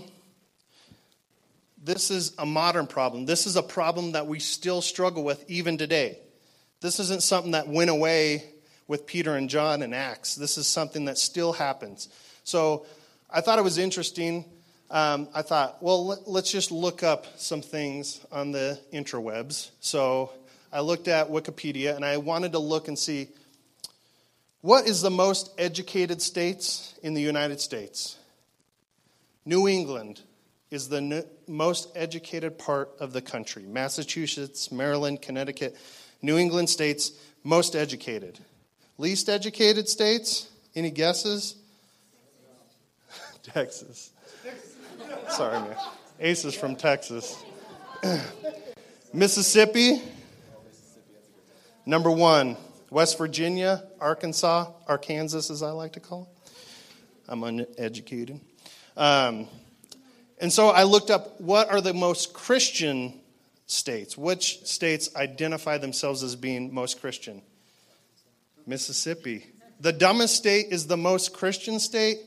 This 1.84 2.12
is 2.12 2.32
a 2.38 2.46
modern 2.46 2.86
problem. 2.86 3.26
This 3.26 3.46
is 3.46 3.56
a 3.56 3.62
problem 3.62 4.12
that 4.12 4.28
we 4.28 4.38
still 4.38 4.80
struggle 4.80 5.24
with 5.24 5.44
even 5.50 5.78
today. 5.78 6.18
This 6.80 7.00
isn't 7.00 7.24
something 7.24 7.52
that 7.52 7.66
went 7.66 7.90
away 7.90 8.44
with 8.86 9.04
Peter 9.04 9.34
and 9.34 9.50
John 9.50 9.82
and 9.82 9.92
Acts. 9.92 10.36
This 10.36 10.58
is 10.58 10.68
something 10.68 11.06
that 11.06 11.18
still 11.18 11.52
happens. 11.52 12.08
So 12.44 12.86
I 13.28 13.40
thought 13.40 13.58
it 13.58 13.62
was 13.62 13.78
interesting. 13.78 14.44
Um, 14.90 15.28
I 15.34 15.42
thought, 15.42 15.82
well, 15.82 16.06
let, 16.06 16.28
let's 16.28 16.52
just 16.52 16.70
look 16.70 17.02
up 17.02 17.26
some 17.36 17.62
things 17.62 18.24
on 18.30 18.52
the 18.52 18.78
interwebs. 18.92 19.70
So 19.80 20.30
I 20.72 20.82
looked 20.82 21.08
at 21.08 21.30
Wikipedia 21.30 21.96
and 21.96 22.04
I 22.04 22.18
wanted 22.18 22.52
to 22.52 22.58
look 22.60 22.86
and 22.86 22.98
see 22.98 23.28
what 24.60 24.86
is 24.86 25.02
the 25.02 25.10
most 25.10 25.50
educated 25.58 26.22
states 26.22 26.94
in 27.02 27.14
the 27.14 27.22
United 27.22 27.60
States? 27.60 28.16
New 29.44 29.66
England 29.66 30.20
is 30.72 30.88
the 30.88 31.26
most 31.46 31.90
educated 31.94 32.58
part 32.58 32.90
of 32.98 33.12
the 33.12 33.20
country. 33.20 33.64
Massachusetts, 33.64 34.72
Maryland, 34.72 35.20
Connecticut, 35.20 35.76
New 36.22 36.38
England 36.38 36.70
states, 36.70 37.12
most 37.44 37.76
educated. 37.76 38.38
Least 38.96 39.28
educated 39.28 39.86
states, 39.86 40.48
any 40.74 40.90
guesses? 40.90 41.56
Texas. 43.42 44.12
Sorry, 45.28 45.60
man. 45.60 45.76
Ace 46.20 46.46
is 46.46 46.54
from 46.54 46.74
Texas. 46.74 47.42
Mississippi, 49.12 50.00
number 51.84 52.10
one. 52.10 52.56
West 52.88 53.18
Virginia, 53.18 53.84
Arkansas, 54.00 54.70
Arkansas, 54.86 55.50
as 55.52 55.62
I 55.62 55.70
like 55.70 55.94
to 55.94 56.00
call 56.00 56.30
it. 56.30 56.52
I'm 57.28 57.42
uneducated. 57.42 58.40
Um, 58.96 59.48
and 60.42 60.52
so 60.52 60.68
I 60.70 60.82
looked 60.82 61.10
up 61.10 61.40
what 61.40 61.70
are 61.70 61.80
the 61.80 61.94
most 61.94 62.34
Christian 62.34 63.20
states? 63.66 64.18
Which 64.18 64.66
states 64.66 65.14
identify 65.14 65.78
themselves 65.78 66.24
as 66.24 66.34
being 66.34 66.74
most 66.74 67.00
Christian? 67.00 67.42
Mississippi. 68.66 69.46
The 69.78 69.92
dumbest 69.92 70.34
state 70.34 70.66
is 70.70 70.88
the 70.88 70.96
most 70.96 71.32
Christian 71.32 71.78
state. 71.78 72.18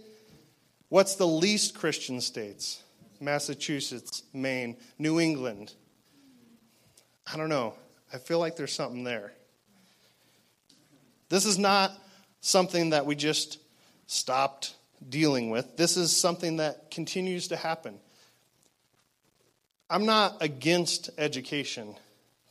What's 0.88 1.16
the 1.16 1.28
least 1.28 1.76
Christian 1.76 2.22
states? 2.22 2.82
Massachusetts, 3.20 4.24
Maine, 4.34 4.78
New 4.98 5.20
England. 5.20 5.74
I 7.32 7.36
don't 7.36 7.50
know. 7.50 7.74
I 8.14 8.18
feel 8.18 8.40
like 8.40 8.56
there's 8.56 8.74
something 8.74 9.04
there. 9.04 9.34
This 11.28 11.46
is 11.46 11.58
not 11.58 11.92
something 12.40 12.92
that 12.92 13.06
we 13.06 13.16
just 13.16 13.60
stopped 14.08 14.74
dealing 15.10 15.50
with. 15.50 15.76
This 15.76 15.98
is 15.98 16.16
something 16.16 16.58
that 16.58 16.92
continues 16.92 17.50
to 17.50 17.58
happen. 17.58 18.00
I'm 19.90 20.06
not 20.06 20.38
against 20.42 21.12
education, 21.18 21.96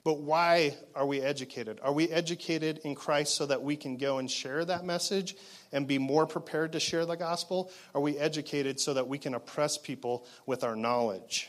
but 0.04 0.20
why 0.20 0.76
are 0.94 1.06
we 1.06 1.20
educated? 1.20 1.80
Are 1.82 1.92
we 1.92 2.08
educated 2.08 2.78
in 2.84 2.94
Christ 2.94 3.34
so 3.34 3.46
that 3.46 3.62
we 3.62 3.76
can 3.76 3.96
go 3.96 4.18
and 4.18 4.30
share 4.30 4.64
that 4.64 4.84
message 4.84 5.34
and 5.72 5.88
be 5.88 5.98
more 5.98 6.26
prepared 6.26 6.72
to 6.72 6.80
share 6.80 7.04
the 7.06 7.16
gospel? 7.16 7.72
Are 7.94 8.00
we 8.00 8.16
educated 8.18 8.78
so 8.78 8.94
that 8.94 9.08
we 9.08 9.18
can 9.18 9.34
oppress 9.34 9.76
people 9.76 10.26
with 10.46 10.62
our 10.62 10.76
knowledge? 10.76 11.48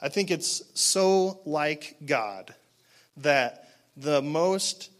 I 0.00 0.08
think 0.08 0.30
it's 0.30 0.62
so 0.74 1.40
like 1.44 1.96
God 2.04 2.54
that 3.18 3.68
the 3.96 4.22
most 4.22 4.90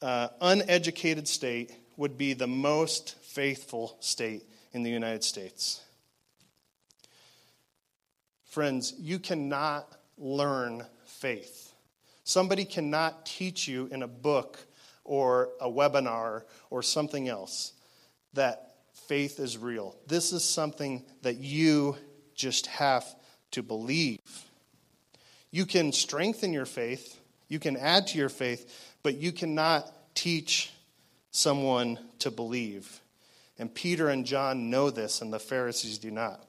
uh, 0.00 0.28
uneducated 0.40 1.28
state 1.28 1.72
would 1.96 2.16
be 2.16 2.32
the 2.32 2.46
most 2.46 3.16
faithful 3.22 3.96
state 4.00 4.44
in 4.72 4.82
the 4.82 4.90
United 4.90 5.24
States. 5.24 5.83
Friends, 8.54 8.94
you 9.00 9.18
cannot 9.18 9.88
learn 10.16 10.86
faith. 11.06 11.74
Somebody 12.22 12.64
cannot 12.64 13.26
teach 13.26 13.66
you 13.66 13.88
in 13.90 14.04
a 14.04 14.06
book 14.06 14.64
or 15.02 15.48
a 15.60 15.68
webinar 15.68 16.44
or 16.70 16.80
something 16.80 17.28
else 17.28 17.72
that 18.34 18.76
faith 19.08 19.40
is 19.40 19.58
real. 19.58 19.96
This 20.06 20.32
is 20.32 20.44
something 20.44 21.02
that 21.22 21.38
you 21.38 21.96
just 22.36 22.68
have 22.68 23.04
to 23.50 23.62
believe. 23.64 24.20
You 25.50 25.66
can 25.66 25.90
strengthen 25.90 26.52
your 26.52 26.64
faith, 26.64 27.18
you 27.48 27.58
can 27.58 27.76
add 27.76 28.06
to 28.06 28.18
your 28.18 28.28
faith, 28.28 28.94
but 29.02 29.16
you 29.16 29.32
cannot 29.32 29.92
teach 30.14 30.70
someone 31.32 31.98
to 32.20 32.30
believe. 32.30 33.00
And 33.58 33.74
Peter 33.74 34.10
and 34.10 34.24
John 34.24 34.70
know 34.70 34.90
this, 34.90 35.22
and 35.22 35.32
the 35.32 35.40
Pharisees 35.40 35.98
do 35.98 36.12
not. 36.12 36.46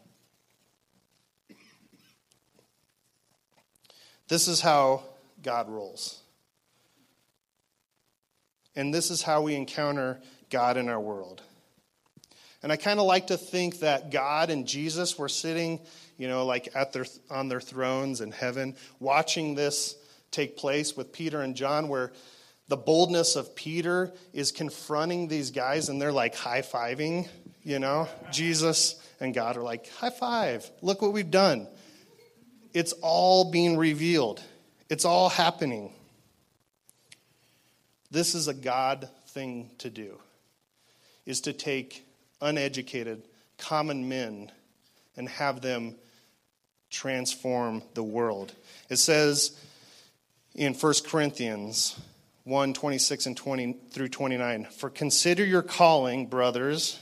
This 4.28 4.48
is 4.48 4.62
how 4.62 5.04
God 5.44 5.70
rules. 5.70 6.22
And 8.76 8.94
this 8.94 9.12
is 9.12 9.22
how 9.22 9.44
we 9.44 9.56
encounter 9.56 10.20
God 10.50 10.78
in 10.78 10.90
our 10.90 11.00
world. 11.00 11.42
And 12.64 12.72
I 12.72 12.78
kind 12.78 13.00
of 13.00 13.06
like 13.06 13.28
to 13.28 13.38
think 13.38 13.80
that 13.80 14.12
God 14.12 14.50
and 14.50 14.68
Jesus 14.68 15.20
were 15.20 15.30
sitting, 15.30 15.80
you 16.18 16.28
know, 16.28 16.46
like 16.46 16.70
at 16.76 16.94
their 16.94 17.06
on 17.30 17.48
their 17.48 17.62
thrones 17.62 18.22
in 18.22 18.32
heaven, 18.32 18.76
watching 19.00 19.54
this 19.54 19.96
take 20.32 20.58
place 20.58 20.98
with 20.98 21.14
Peter 21.14 21.42
and 21.42 21.56
John, 21.56 21.88
where 21.88 22.12
the 22.68 22.78
boldness 22.78 23.36
of 23.36 23.56
Peter 23.56 24.12
is 24.34 24.52
confronting 24.52 25.28
these 25.28 25.52
guys 25.52 25.90
and 25.90 26.02
they're 26.02 26.12
like 26.12 26.36
high 26.36 26.64
fiving, 26.64 27.28
you 27.62 27.78
know? 27.78 28.08
Jesus 28.32 28.96
and 29.20 29.34
God 29.34 29.58
are 29.58 29.64
like, 29.64 29.88
high 29.92 30.10
five, 30.10 30.70
look 30.82 31.02
what 31.02 31.14
we've 31.14 31.30
done. 31.30 31.68
It's 32.76 32.92
all 33.02 33.52
being 33.52 33.78
revealed, 33.78 34.44
it's 34.90 35.06
all 35.06 35.30
happening. 35.30 35.94
This 38.12 38.36
is 38.36 38.50
a 38.50 38.54
God 38.54 39.10
thing 39.30 39.72
to 39.80 39.90
do. 39.90 40.20
is 41.26 41.42
to 41.42 41.54
take 41.54 42.06
uneducated, 42.42 43.24
common 43.58 44.08
men 44.08 44.52
and 45.18 45.28
have 45.28 45.62
them 45.62 45.96
transform 46.90 47.82
the 47.94 48.04
world. 48.04 48.54
It 48.90 48.98
says 48.98 49.58
in 50.54 50.74
1 50.74 50.94
Corinthians 51.06 52.00
1 52.44 52.74
26 52.74 53.26
and 53.26 53.38
20 53.38 53.78
through 53.92 54.10
29 54.10 54.66
For 54.66 54.90
consider 54.90 55.46
your 55.46 55.64
calling, 55.64 56.28
brothers. 56.28 57.00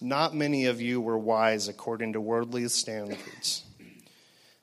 Not 0.00 0.34
many 0.34 0.66
of 0.66 0.80
you 0.80 1.00
were 1.00 1.18
wise 1.18 1.68
according 1.68 2.14
to 2.14 2.20
worldly 2.20 2.66
standards, 2.68 3.64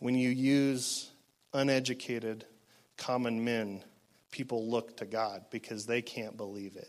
When 0.00 0.14
you 0.14 0.30
use 0.30 1.10
uneducated, 1.52 2.44
common 2.96 3.44
men 3.44 3.84
people 4.30 4.68
look 4.68 4.96
to 4.96 5.04
God 5.04 5.44
because 5.50 5.86
they 5.86 6.02
can't 6.02 6.36
believe 6.36 6.76
it. 6.76 6.88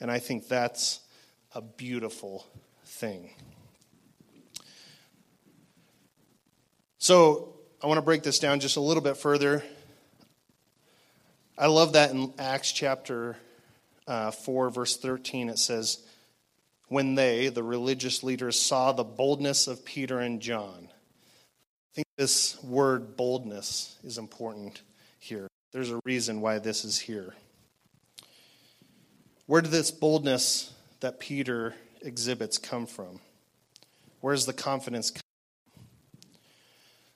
And 0.00 0.10
I 0.10 0.18
think 0.18 0.48
that's 0.48 1.00
a 1.54 1.60
beautiful 1.60 2.46
thing. 2.84 3.30
So 6.98 7.54
I 7.82 7.86
want 7.86 7.98
to 7.98 8.02
break 8.02 8.22
this 8.22 8.38
down 8.38 8.60
just 8.60 8.76
a 8.76 8.80
little 8.80 9.02
bit 9.02 9.16
further. 9.16 9.62
I 11.58 11.66
love 11.66 11.92
that 11.94 12.10
in 12.12 12.32
Acts 12.38 12.72
chapter 12.72 13.36
uh, 14.06 14.30
4, 14.30 14.70
verse 14.70 14.96
13, 14.96 15.48
it 15.48 15.58
says, 15.58 16.02
When 16.88 17.14
they, 17.14 17.48
the 17.48 17.62
religious 17.62 18.22
leaders, 18.22 18.60
saw 18.60 18.92
the 18.92 19.04
boldness 19.04 19.66
of 19.66 19.84
Peter 19.84 20.20
and 20.20 20.40
John. 20.40 20.88
This 22.16 22.62
word 22.62 23.16
boldness 23.16 23.96
is 24.04 24.18
important 24.18 24.82
here. 25.18 25.48
There's 25.72 25.90
a 25.90 26.00
reason 26.04 26.40
why 26.40 26.60
this 26.60 26.84
is 26.84 26.98
here. 26.98 27.34
Where 29.46 29.60
did 29.60 29.72
this 29.72 29.90
boldness 29.90 30.72
that 31.00 31.18
Peter 31.18 31.74
exhibits 32.02 32.56
come 32.56 32.86
from? 32.86 33.18
Where's 34.20 34.46
the 34.46 34.52
confidence 34.52 35.10
come 35.10 35.20
from? 35.20 36.30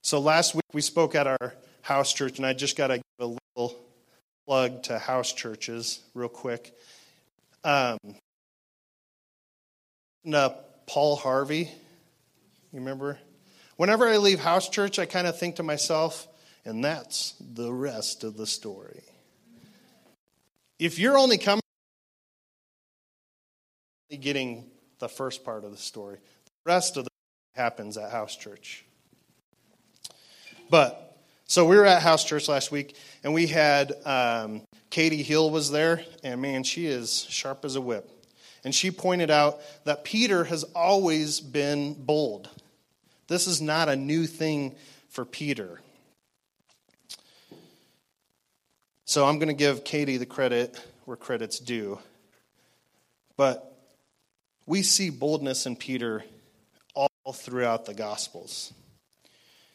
So 0.03 0.19
last 0.19 0.55
week 0.55 0.65
we 0.73 0.81
spoke 0.81 1.15
at 1.15 1.27
our 1.27 1.55
house 1.83 2.13
church, 2.13 2.39
and 2.39 2.47
I 2.47 2.53
just 2.53 2.77
got 2.77 2.89
to 2.89 2.97
give 2.97 3.05
a 3.21 3.37
little 3.57 3.79
plug 4.47 4.83
to 4.85 4.99
house 4.99 5.33
churches 5.33 6.01
real 6.15 6.29
quick. 6.29 6.75
Um, 7.63 7.99
uh, 10.33 10.51
Paul 10.87 11.17
Harvey, 11.17 11.71
you 12.73 12.81
remember? 12.81 13.19
Whenever 13.79 14.09
I 14.09 14.17
leave 14.17 14.41
house 14.41 14.69
church, 14.69 14.99
I 14.99 15.07
kind 15.07 15.29
of 15.29 15.39
think 15.39 15.55
to 15.57 15.63
myself, 15.63 16.27
and 16.65 16.85
that's 16.85 17.35
the 17.41 17.73
rest 17.73 18.25
of 18.25 18.37
the 18.37 18.45
story. 18.45 19.05
If 20.81 20.99
you're 20.99 21.17
only 21.17 21.39
coming, 21.39 21.63
getting 24.21 24.69
the 24.99 25.09
first 25.09 25.45
part 25.45 25.65
of 25.65 25.71
the 25.71 25.77
story, 25.77 26.17
the 26.17 26.73
rest 26.73 26.97
of 26.97 27.05
the 27.05 27.11
happens 27.55 27.97
at 27.97 28.11
house 28.11 28.35
church. 28.35 28.85
But 30.69 31.17
so 31.47 31.65
we 31.65 31.77
were 31.77 31.87
at 31.87 32.03
house 32.03 32.25
church 32.25 32.49
last 32.49 32.73
week, 32.73 32.97
and 33.23 33.33
we 33.33 33.47
had 33.47 33.93
um, 34.05 34.63
Katie 34.91 35.23
Hill 35.23 35.51
was 35.51 35.71
there, 35.71 36.03
and 36.25 36.43
man, 36.43 36.65
she 36.65 36.87
is 36.87 37.27
sharp 37.31 37.65
as 37.65 37.77
a 37.77 37.81
whip. 37.81 38.11
And 38.65 38.75
she 38.75 38.91
pointed 38.91 39.31
out 39.31 39.61
that 39.85 40.03
Peter 40.03 40.43
has 40.43 40.65
always 40.65 41.39
been 41.39 41.95
bold. 41.95 42.49
This 43.29 43.47
is 43.47 43.61
not 43.61 43.89
a 43.89 43.97
new 43.97 44.27
thing 44.27 44.75
for 45.09 45.25
Peter. 45.25 45.81
So 49.05 49.25
I'm 49.25 49.39
going 49.39 49.49
to 49.49 49.55
give 49.55 49.85
Katie 49.85 50.17
the 50.17 50.27
credit 50.27 50.79
where 51.05 51.17
credit's 51.17 51.59
due. 51.59 51.99
But 53.37 53.73
we 54.67 54.83
see 54.83 55.11
boldness 55.11 55.65
in 55.67 55.77
Peter 55.77 56.25
all 56.95 57.09
throughout 57.33 57.87
the 57.87 57.95
Gospels. 57.95 58.73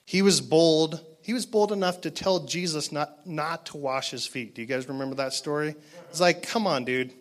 He 0.06 0.22
was 0.22 0.42
bold. 0.42 1.00
He 1.24 1.34
was 1.34 1.46
bold 1.46 1.72
enough 1.72 2.02
to 2.02 2.12
tell 2.12 2.42
Jesus 2.42 2.92
not, 2.92 3.26
not 3.26 3.68
to 3.68 3.78
wash 3.78 4.12
his 4.12 4.28
feet. 4.28 4.54
Do 4.54 4.62
you 4.62 4.68
guys 4.68 4.88
remember 4.88 5.16
that 5.16 5.34
story? 5.34 5.76
It's 6.10 6.20
like, 6.20 6.44
come 6.44 6.68
on, 6.68 6.86
dude. 6.86 7.14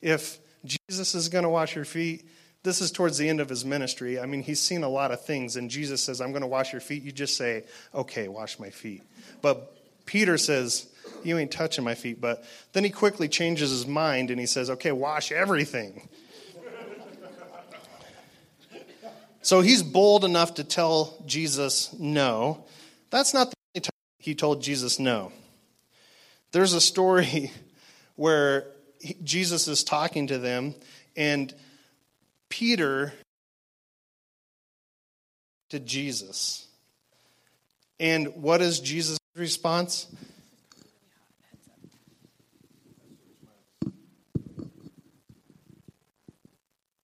If 0.00 0.38
Jesus 0.64 1.14
is 1.14 1.28
going 1.28 1.44
to 1.44 1.50
wash 1.50 1.76
your 1.76 1.84
feet, 1.84 2.26
this 2.62 2.80
is 2.80 2.90
towards 2.90 3.18
the 3.18 3.28
end 3.28 3.40
of 3.40 3.48
his 3.48 3.64
ministry. 3.64 4.20
I 4.20 4.26
mean, 4.26 4.42
he's 4.42 4.60
seen 4.60 4.82
a 4.82 4.88
lot 4.88 5.10
of 5.12 5.24
things, 5.24 5.56
and 5.56 5.70
Jesus 5.70 6.02
says, 6.02 6.20
I'm 6.20 6.32
going 6.32 6.42
to 6.42 6.48
wash 6.48 6.72
your 6.72 6.80
feet. 6.80 7.02
You 7.02 7.12
just 7.12 7.36
say, 7.36 7.64
okay, 7.94 8.28
wash 8.28 8.58
my 8.58 8.70
feet. 8.70 9.02
But 9.40 9.76
Peter 10.06 10.36
says, 10.36 10.86
you 11.24 11.38
ain't 11.38 11.50
touching 11.50 11.84
my 11.84 11.94
feet. 11.94 12.20
But 12.20 12.44
then 12.72 12.84
he 12.84 12.90
quickly 12.90 13.28
changes 13.28 13.70
his 13.70 13.86
mind 13.86 14.30
and 14.30 14.40
he 14.40 14.46
says, 14.46 14.70
Okay, 14.70 14.92
wash 14.92 15.32
everything. 15.32 16.08
so 19.42 19.60
he's 19.60 19.82
bold 19.82 20.24
enough 20.24 20.54
to 20.54 20.64
tell 20.64 21.22
Jesus 21.26 21.94
no. 21.98 22.64
That's 23.10 23.34
not 23.34 23.50
the 23.50 23.56
only 23.74 23.82
time 23.82 23.90
he 24.18 24.34
told 24.34 24.62
Jesus 24.62 24.98
no. 24.98 25.32
There's 26.52 26.72
a 26.72 26.80
story 26.80 27.52
where 28.16 28.66
Jesus 29.24 29.66
is 29.66 29.82
talking 29.82 30.26
to 30.26 30.38
them, 30.38 30.74
and 31.16 31.54
Peter 32.50 33.14
to 35.70 35.80
Jesus. 35.80 36.66
And 37.98 38.34
what 38.42 38.60
is 38.60 38.80
Jesus' 38.80 39.18
response? 39.34 40.06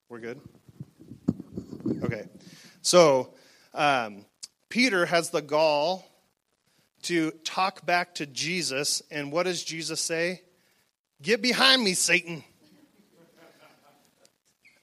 We're 0.09 0.19
good? 0.19 0.41
Okay. 2.03 2.25
So, 2.81 3.33
um, 3.73 4.25
Peter 4.69 5.05
has 5.05 5.29
the 5.29 5.41
gall 5.41 6.05
to 7.03 7.31
talk 7.43 7.85
back 7.85 8.15
to 8.15 8.25
Jesus, 8.25 9.01
and 9.11 9.31
what 9.31 9.43
does 9.43 9.63
Jesus 9.63 10.01
say? 10.01 10.41
Get 11.21 11.41
behind 11.41 11.83
me, 11.83 11.93
Satan. 11.93 12.43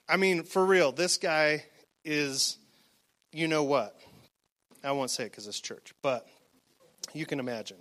I 0.07 0.17
mean, 0.17 0.43
for 0.43 0.63
real, 0.63 0.91
this 0.91 1.17
guy 1.17 1.65
is, 2.03 2.57
you 3.31 3.47
know 3.47 3.63
what? 3.63 3.99
I 4.83 4.91
won't 4.91 5.09
say 5.09 5.23
it 5.23 5.31
because 5.31 5.47
it's 5.47 5.59
church, 5.59 5.93
but 6.01 6.27
you 7.13 7.25
can 7.25 7.39
imagine. 7.39 7.77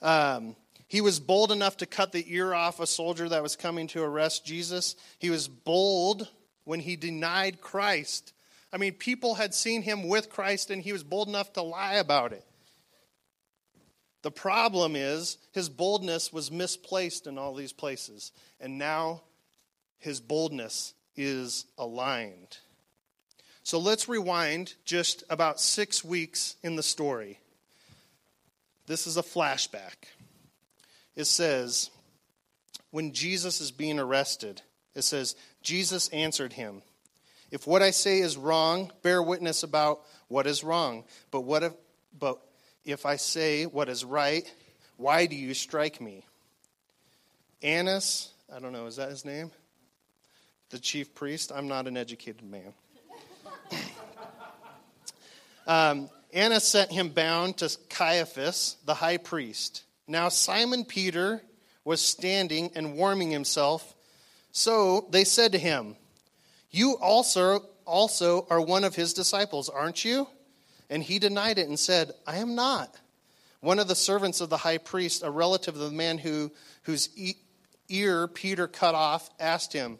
Um, 0.00 0.56
he 0.88 1.00
was 1.00 1.20
bold 1.20 1.52
enough 1.52 1.76
to 1.78 1.86
cut 1.86 2.12
the 2.12 2.24
ear 2.34 2.52
off 2.52 2.80
a 2.80 2.86
soldier 2.86 3.28
that 3.28 3.42
was 3.42 3.54
coming 3.54 3.86
to 3.88 4.02
arrest 4.02 4.44
Jesus. 4.44 4.96
He 5.18 5.30
was 5.30 5.46
bold 5.46 6.28
when 6.64 6.80
he 6.80 6.96
denied 6.96 7.60
Christ. 7.60 8.32
I 8.72 8.78
mean, 8.78 8.94
people 8.94 9.36
had 9.36 9.54
seen 9.54 9.82
him 9.82 10.08
with 10.08 10.28
Christ 10.28 10.70
and 10.70 10.82
he 10.82 10.92
was 10.92 11.04
bold 11.04 11.28
enough 11.28 11.52
to 11.52 11.62
lie 11.62 11.94
about 11.94 12.32
it. 12.32 12.44
The 14.22 14.30
problem 14.30 14.96
is 14.96 15.38
his 15.52 15.68
boldness 15.68 16.32
was 16.32 16.50
misplaced 16.50 17.26
in 17.26 17.38
all 17.38 17.54
these 17.54 17.72
places, 17.72 18.30
and 18.60 18.78
now 18.78 19.22
his 19.98 20.20
boldness 20.20 20.94
is 21.16 21.66
aligned. 21.78 22.58
So 23.62 23.78
let's 23.78 24.08
rewind 24.08 24.74
just 24.84 25.22
about 25.30 25.60
six 25.60 26.04
weeks 26.04 26.56
in 26.62 26.76
the 26.76 26.82
story. 26.82 27.38
This 28.86 29.06
is 29.06 29.16
a 29.16 29.22
flashback. 29.22 29.94
It 31.14 31.24
says, 31.24 31.90
when 32.90 33.12
Jesus 33.12 33.60
is 33.60 33.70
being 33.70 33.98
arrested, 33.98 34.62
it 34.94 35.02
says, 35.02 35.36
Jesus 35.62 36.08
answered 36.08 36.52
him, 36.52 36.82
If 37.50 37.66
what 37.66 37.82
I 37.82 37.90
say 37.90 38.18
is 38.18 38.36
wrong, 38.36 38.90
bear 39.02 39.22
witness 39.22 39.62
about 39.62 40.00
what 40.28 40.46
is 40.46 40.64
wrong. 40.64 41.04
But, 41.30 41.42
what 41.42 41.62
if, 41.62 41.72
but 42.18 42.40
if 42.84 43.06
I 43.06 43.16
say 43.16 43.64
what 43.66 43.88
is 43.88 44.04
right, 44.04 44.50
why 44.96 45.26
do 45.26 45.36
you 45.36 45.54
strike 45.54 46.00
me? 46.00 46.24
Annas, 47.62 48.30
I 48.54 48.58
don't 48.58 48.72
know, 48.72 48.86
is 48.86 48.96
that 48.96 49.10
his 49.10 49.24
name? 49.24 49.52
The 50.72 50.78
chief 50.78 51.14
priest? 51.14 51.52
I'm 51.54 51.68
not 51.68 51.86
an 51.86 51.98
educated 51.98 52.42
man. 52.42 52.72
um, 55.66 56.08
Annas 56.32 56.66
sent 56.66 56.90
him 56.90 57.10
bound 57.10 57.58
to 57.58 57.76
Caiaphas, 57.90 58.78
the 58.86 58.94
high 58.94 59.18
priest. 59.18 59.84
Now 60.08 60.30
Simon 60.30 60.86
Peter 60.86 61.42
was 61.84 62.00
standing 62.00 62.70
and 62.74 62.94
warming 62.96 63.30
himself 63.30 63.94
So 64.52 65.08
they 65.10 65.24
said 65.24 65.52
to 65.52 65.58
him, 65.58 65.96
You 66.70 66.96
also, 67.02 67.66
also 67.84 68.46
are 68.48 68.60
one 68.60 68.84
of 68.84 68.94
his 68.94 69.12
disciples, 69.12 69.68
aren't 69.68 70.06
you? 70.06 70.26
And 70.88 71.02
he 71.02 71.18
denied 71.18 71.58
it 71.58 71.68
and 71.68 71.78
said, 71.78 72.12
I 72.26 72.38
am 72.38 72.54
not. 72.54 72.96
One 73.60 73.78
of 73.78 73.88
the 73.88 73.94
servants 73.94 74.40
of 74.40 74.48
the 74.48 74.56
high 74.56 74.78
priest, 74.78 75.22
a 75.22 75.30
relative 75.30 75.74
of 75.74 75.82
the 75.82 75.90
man 75.90 76.16
who, 76.16 76.50
whose 76.84 77.10
ear 77.90 78.26
Peter 78.26 78.66
cut 78.66 78.94
off, 78.94 79.28
asked 79.38 79.74
him, 79.74 79.98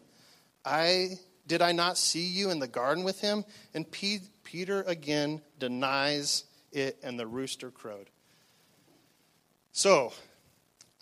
I 0.65 1.19
did 1.45 1.61
I 1.61 1.73
not 1.73 1.97
see 1.97 2.25
you 2.25 2.51
in 2.51 2.59
the 2.59 2.67
garden 2.67 3.03
with 3.03 3.19
him? 3.19 3.43
And 3.73 3.89
P- 3.89 4.21
Peter 4.43 4.81
again 4.83 5.41
denies 5.59 6.45
it, 6.71 6.97
and 7.03 7.19
the 7.19 7.27
rooster 7.27 7.69
crowed. 7.69 8.09
So, 9.73 10.13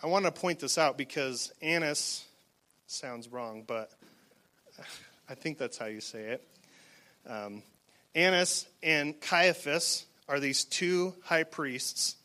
I 0.03 0.07
want 0.07 0.25
to 0.25 0.31
point 0.31 0.59
this 0.59 0.77
out 0.77 0.97
because 0.97 1.51
Annas 1.61 2.25
sounds 2.87 3.27
wrong, 3.27 3.63
but 3.67 3.91
I 5.29 5.35
think 5.35 5.57
that's 5.57 5.77
how 5.77 5.85
you 5.85 6.01
say 6.01 6.23
it. 6.23 6.47
Um, 7.27 7.61
Annas 8.15 8.65
and 8.81 9.19
Caiaphas 9.21 10.05
are 10.27 10.39
these 10.39 10.65
two 10.65 11.13
high 11.23 11.43
priests 11.43 12.15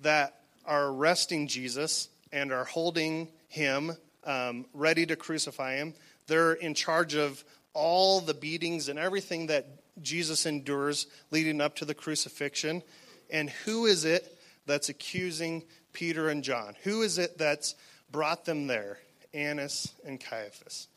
that 0.00 0.40
are 0.66 0.88
arresting 0.88 1.48
Jesus 1.48 2.08
and 2.32 2.52
are 2.52 2.64
holding 2.64 3.28
him 3.48 3.96
um, 4.24 4.66
ready 4.74 5.06
to 5.06 5.16
crucify 5.16 5.76
him. 5.76 5.94
They're 6.26 6.54
in 6.54 6.74
charge 6.74 7.14
of 7.14 7.44
all 7.72 8.20
the 8.20 8.34
beatings 8.34 8.88
and 8.88 8.98
everything 8.98 9.46
that 9.48 9.66
Jesus 10.02 10.46
endures 10.46 11.06
leading 11.30 11.60
up 11.60 11.76
to 11.76 11.84
the 11.84 11.94
crucifixion. 11.94 12.82
And 13.30 13.50
who 13.50 13.86
is 13.86 14.04
it 14.04 14.38
that's 14.66 14.88
accusing 14.88 15.62
Peter 15.92 16.28
and 16.28 16.42
John? 16.42 16.74
Who 16.84 17.02
is 17.02 17.18
it 17.18 17.38
that's 17.38 17.74
brought 18.10 18.44
them 18.44 18.66
there? 18.66 18.98
Annas 19.34 19.92
and 20.04 20.18
Caiaphas. 20.20 20.88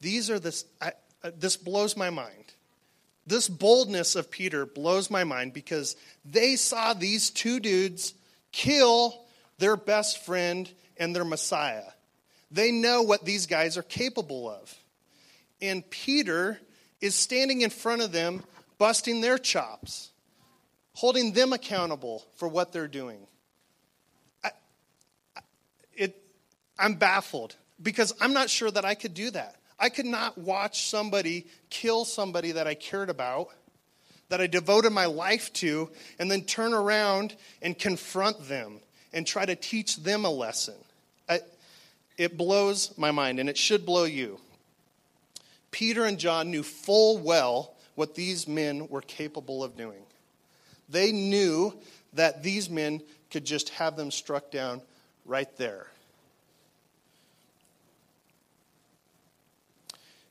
These 0.00 0.30
are 0.30 0.38
this. 0.38 0.64
I, 0.80 0.92
uh, 1.22 1.30
this 1.36 1.56
blows 1.56 1.96
my 1.96 2.10
mind. 2.10 2.54
This 3.26 3.48
boldness 3.48 4.16
of 4.16 4.30
Peter 4.30 4.66
blows 4.66 5.10
my 5.10 5.24
mind 5.24 5.54
because 5.54 5.96
they 6.24 6.56
saw 6.56 6.92
these 6.92 7.30
two 7.30 7.58
dudes 7.58 8.12
kill 8.52 9.18
their 9.58 9.76
best 9.76 10.24
friend 10.24 10.70
and 10.98 11.14
their 11.14 11.24
Messiah. 11.24 11.84
They 12.50 12.70
know 12.70 13.02
what 13.02 13.24
these 13.24 13.46
guys 13.46 13.76
are 13.76 13.82
capable 13.82 14.48
of. 14.48 14.74
And 15.60 15.88
Peter 15.90 16.58
is 17.00 17.14
standing 17.14 17.62
in 17.62 17.70
front 17.70 18.02
of 18.02 18.12
them, 18.12 18.42
busting 18.78 19.20
their 19.20 19.38
chops, 19.38 20.10
holding 20.94 21.32
them 21.32 21.52
accountable 21.52 22.24
for 22.36 22.48
what 22.48 22.72
they're 22.72 22.88
doing. 22.88 23.26
I, 24.42 24.50
it, 25.92 26.22
I'm 26.78 26.94
baffled 26.94 27.56
because 27.82 28.14
I'm 28.20 28.32
not 28.32 28.50
sure 28.50 28.70
that 28.70 28.84
I 28.84 28.94
could 28.94 29.14
do 29.14 29.30
that. 29.30 29.56
I 29.78 29.88
could 29.88 30.06
not 30.06 30.38
watch 30.38 30.88
somebody 30.88 31.46
kill 31.68 32.04
somebody 32.04 32.52
that 32.52 32.66
I 32.66 32.74
cared 32.74 33.10
about, 33.10 33.48
that 34.28 34.40
I 34.40 34.46
devoted 34.46 34.90
my 34.90 35.06
life 35.06 35.52
to, 35.54 35.90
and 36.18 36.30
then 36.30 36.42
turn 36.42 36.72
around 36.72 37.34
and 37.60 37.78
confront 37.78 38.48
them 38.48 38.80
and 39.12 39.26
try 39.26 39.44
to 39.44 39.56
teach 39.56 39.96
them 39.96 40.24
a 40.24 40.30
lesson. 40.30 40.74
It 42.16 42.36
blows 42.36 42.96
my 42.96 43.10
mind, 43.10 43.40
and 43.40 43.48
it 43.48 43.58
should 43.58 43.84
blow 43.84 44.04
you. 44.04 44.38
Peter 45.70 46.04
and 46.04 46.18
John 46.18 46.50
knew 46.50 46.62
full 46.62 47.18
well 47.18 47.74
what 47.96 48.14
these 48.14 48.46
men 48.46 48.88
were 48.88 49.00
capable 49.00 49.64
of 49.64 49.76
doing. 49.76 50.02
They 50.88 51.12
knew 51.12 51.74
that 52.12 52.42
these 52.42 52.70
men 52.70 53.02
could 53.30 53.44
just 53.44 53.70
have 53.70 53.96
them 53.96 54.10
struck 54.10 54.50
down 54.50 54.80
right 55.24 55.54
there. 55.56 55.88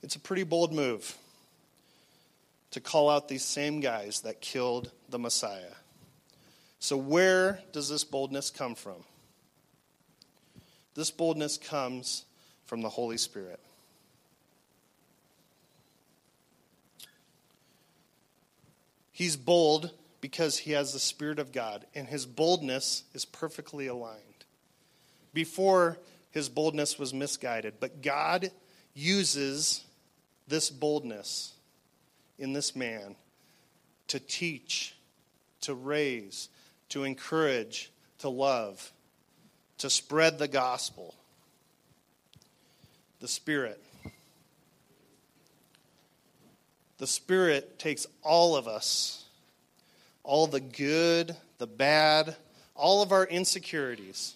It's 0.02 0.15
a 0.15 0.19
pretty 0.19 0.43
bold 0.43 0.74
move 0.74 1.17
to 2.72 2.82
call 2.82 3.10
out 3.10 3.28
these 3.28 3.43
same 3.43 3.80
guys 3.80 4.22
that 4.22 4.41
killed 4.41 4.91
the 5.10 5.19
Messiah. 5.19 5.74
So, 6.80 6.98
where 6.98 7.60
does 7.72 7.88
this 7.88 8.04
boldness 8.04 8.50
come 8.50 8.76
from? 8.76 9.04
This 10.96 11.12
boldness 11.12 11.58
comes 11.58 12.26
from 12.66 12.82
the 12.82 12.90
Holy 12.90 13.18
Spirit. 13.18 13.60
He's 19.12 19.36
bold 19.36 19.92
because 20.22 20.58
he 20.58 20.72
has 20.72 20.94
the 20.94 21.00
Spirit 21.00 21.38
of 21.38 21.52
God, 21.52 21.86
and 21.94 22.08
his 22.08 22.26
boldness 22.26 23.04
is 23.14 23.26
perfectly 23.26 23.88
aligned. 23.88 24.46
Before, 25.34 26.00
his 26.32 26.50
boldness 26.50 26.98
was 26.98 27.14
misguided, 27.14 27.76
but 27.80 28.02
God 28.02 28.52
uses 28.94 29.84
this 30.48 30.70
boldness 30.70 31.54
in 32.40 32.54
this 32.54 32.76
man 32.76 33.16
to 34.08 34.20
teach, 34.20 34.96
to 35.62 35.74
raise, 35.74 36.50
to 36.90 37.04
encourage, 37.04 37.92
to 38.20 38.30
love, 38.30 38.92
to 39.84 39.89
spread 39.89 40.39
the 40.39 40.48
gospel. 40.48 41.13
The 43.19 43.28
Spirit. 43.28 43.84
The 47.00 47.06
Spirit 47.06 47.80
takes 47.80 48.08
all 48.22 48.56
of 48.56 48.65
us, 48.65 49.26
all 50.24 50.48
the 50.48 50.62
good, 50.62 51.36
the 51.58 51.67
bad, 51.67 52.38
all 52.76 53.02
of 53.02 53.12
our 53.12 53.26
insecurities, 53.26 54.36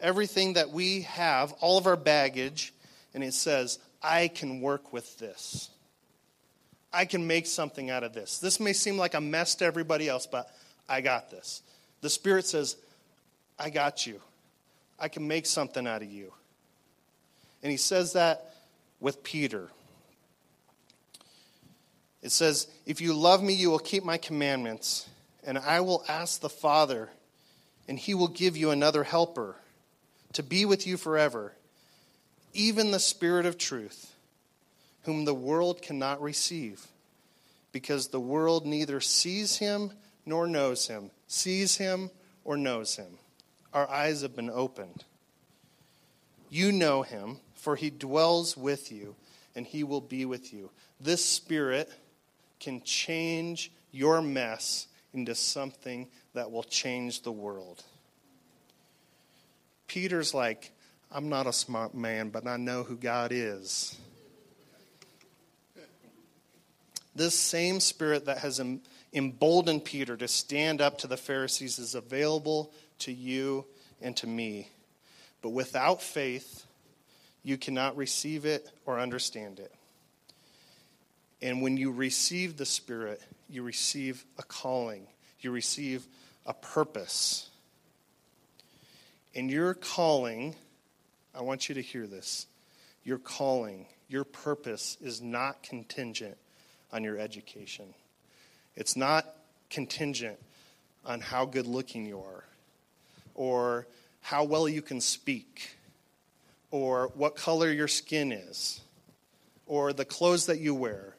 everything 0.00 0.54
that 0.54 0.70
we 0.70 1.02
have, 1.02 1.52
all 1.60 1.76
of 1.76 1.86
our 1.86 1.94
baggage, 1.94 2.72
and 3.12 3.22
it 3.22 3.34
says, 3.34 3.78
I 4.02 4.28
can 4.28 4.62
work 4.62 4.90
with 4.90 5.18
this. 5.18 5.68
I 6.94 7.04
can 7.04 7.26
make 7.26 7.46
something 7.46 7.90
out 7.90 8.04
of 8.04 8.14
this. 8.14 8.38
This 8.38 8.58
may 8.58 8.72
seem 8.72 8.96
like 8.96 9.12
a 9.12 9.20
mess 9.20 9.56
to 9.56 9.66
everybody 9.66 10.08
else, 10.08 10.26
but 10.26 10.50
I 10.88 11.02
got 11.02 11.30
this. 11.30 11.60
The 12.00 12.08
Spirit 12.08 12.46
says, 12.46 12.76
I 13.58 13.70
got 13.70 14.06
you. 14.06 14.20
I 14.98 15.08
can 15.08 15.26
make 15.26 15.46
something 15.46 15.86
out 15.86 16.02
of 16.02 16.10
you. 16.10 16.32
And 17.62 17.70
he 17.70 17.76
says 17.76 18.12
that 18.12 18.54
with 19.00 19.22
Peter. 19.22 19.70
It 22.22 22.32
says, 22.32 22.68
If 22.86 23.00
you 23.00 23.14
love 23.14 23.42
me, 23.42 23.54
you 23.54 23.70
will 23.70 23.78
keep 23.78 24.04
my 24.04 24.18
commandments, 24.18 25.08
and 25.44 25.58
I 25.58 25.80
will 25.80 26.04
ask 26.08 26.40
the 26.40 26.48
Father, 26.48 27.10
and 27.88 27.98
he 27.98 28.14
will 28.14 28.28
give 28.28 28.56
you 28.56 28.70
another 28.70 29.04
helper 29.04 29.56
to 30.32 30.42
be 30.42 30.64
with 30.64 30.86
you 30.86 30.96
forever 30.96 31.54
even 32.54 32.92
the 32.92 33.00
Spirit 33.00 33.44
of 33.44 33.58
truth, 33.58 34.14
whom 35.02 35.24
the 35.24 35.34
world 35.34 35.82
cannot 35.82 36.22
receive, 36.22 36.86
because 37.72 38.08
the 38.08 38.20
world 38.20 38.64
neither 38.64 39.00
sees 39.00 39.56
him 39.56 39.90
nor 40.24 40.46
knows 40.46 40.86
him, 40.86 41.10
sees 41.26 41.76
him 41.76 42.10
or 42.44 42.56
knows 42.56 42.96
him. 42.96 43.18
Our 43.74 43.90
eyes 43.90 44.22
have 44.22 44.34
been 44.34 44.50
opened. 44.50 45.04
You 46.48 46.70
know 46.70 47.02
him, 47.02 47.38
for 47.56 47.74
he 47.74 47.90
dwells 47.90 48.56
with 48.56 48.92
you, 48.92 49.16
and 49.56 49.66
he 49.66 49.82
will 49.82 50.00
be 50.00 50.24
with 50.24 50.52
you. 50.52 50.70
This 51.00 51.24
Spirit 51.24 51.90
can 52.60 52.80
change 52.82 53.72
your 53.90 54.22
mess 54.22 54.86
into 55.12 55.34
something 55.34 56.08
that 56.34 56.50
will 56.50 56.62
change 56.62 57.22
the 57.22 57.32
world. 57.32 57.82
Peter's 59.88 60.32
like, 60.32 60.72
I'm 61.10 61.28
not 61.28 61.46
a 61.46 61.52
smart 61.52 61.94
man, 61.94 62.30
but 62.30 62.46
I 62.46 62.56
know 62.56 62.84
who 62.84 62.96
God 62.96 63.32
is. 63.32 63.96
This 67.14 67.38
same 67.38 67.78
spirit 67.78 68.26
that 68.26 68.38
has 68.38 68.60
emboldened 69.12 69.84
Peter 69.84 70.16
to 70.16 70.26
stand 70.26 70.80
up 70.80 70.98
to 70.98 71.06
the 71.06 71.16
Pharisees 71.16 71.78
is 71.78 71.94
available 71.94 72.72
to 73.00 73.12
you 73.12 73.64
and 74.00 74.16
to 74.18 74.26
me. 74.26 74.68
But 75.42 75.50
without 75.50 76.02
faith, 76.02 76.64
you 77.42 77.58
cannot 77.58 77.96
receive 77.96 78.44
it 78.44 78.70
or 78.86 78.98
understand 78.98 79.58
it. 79.60 79.72
And 81.42 81.60
when 81.60 81.76
you 81.76 81.92
receive 81.92 82.56
the 82.56 82.66
Spirit, 82.66 83.20
you 83.48 83.62
receive 83.62 84.24
a 84.38 84.42
calling, 84.42 85.06
you 85.40 85.50
receive 85.50 86.06
a 86.46 86.54
purpose. 86.54 87.50
And 89.34 89.50
your 89.50 89.74
calling 89.74 90.54
I 91.34 91.42
want 91.42 91.68
you 91.68 91.74
to 91.74 91.82
hear 91.82 92.06
this. 92.06 92.46
Your 93.02 93.18
calling, 93.18 93.86
your 94.08 94.24
purpose 94.24 94.96
is 95.00 95.20
not 95.20 95.62
contingent 95.62 96.36
on 96.92 97.02
your 97.02 97.18
education. 97.18 97.86
It's 98.76 98.96
not 98.96 99.26
contingent 99.68 100.38
on 101.04 101.20
how 101.20 101.44
good 101.44 101.66
looking 101.66 102.06
you 102.06 102.20
are, 102.20 102.44
or 103.34 103.86
how 104.20 104.44
well 104.44 104.68
you 104.68 104.82
can 104.82 105.00
speak, 105.00 105.76
or 106.70 107.10
what 107.14 107.36
color 107.36 107.70
your 107.70 107.88
skin 107.88 108.32
is, 108.32 108.80
or 109.66 109.92
the 109.92 110.04
clothes 110.04 110.46
that 110.46 110.60
you 110.60 110.74
wear, 110.74 111.14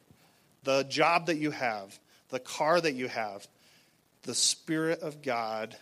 the 0.64 0.84
job 0.84 1.28
that 1.28 1.38
you 1.38 1.52
have, 1.52 1.98
the 2.30 2.40
car 2.40 2.82
that 2.82 2.94
you 2.94 3.08
have. 3.08 3.48
The 4.24 4.36
Spirit 4.36 5.02
of 5.02 5.22
God 5.22 5.78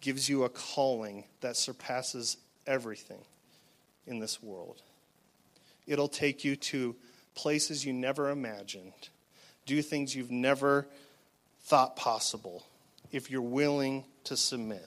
gives 0.00 0.28
you 0.28 0.42
a 0.42 0.48
calling 0.48 1.24
that 1.40 1.56
surpasses 1.56 2.36
everything 2.66 3.20
in 4.06 4.18
this 4.18 4.42
world. 4.42 4.82
It'll 5.86 6.08
take 6.08 6.44
you 6.44 6.56
to 6.56 6.96
places 7.34 7.84
you 7.84 7.92
never 7.92 8.30
imagined, 8.30 8.92
do 9.66 9.80
things 9.82 10.14
you've 10.14 10.32
never 10.32 10.86
thought 11.62 11.94
possible 11.94 12.64
if 13.12 13.30
you're 13.30 13.40
willing 13.40 14.04
to 14.24 14.36
submit. 14.36 14.86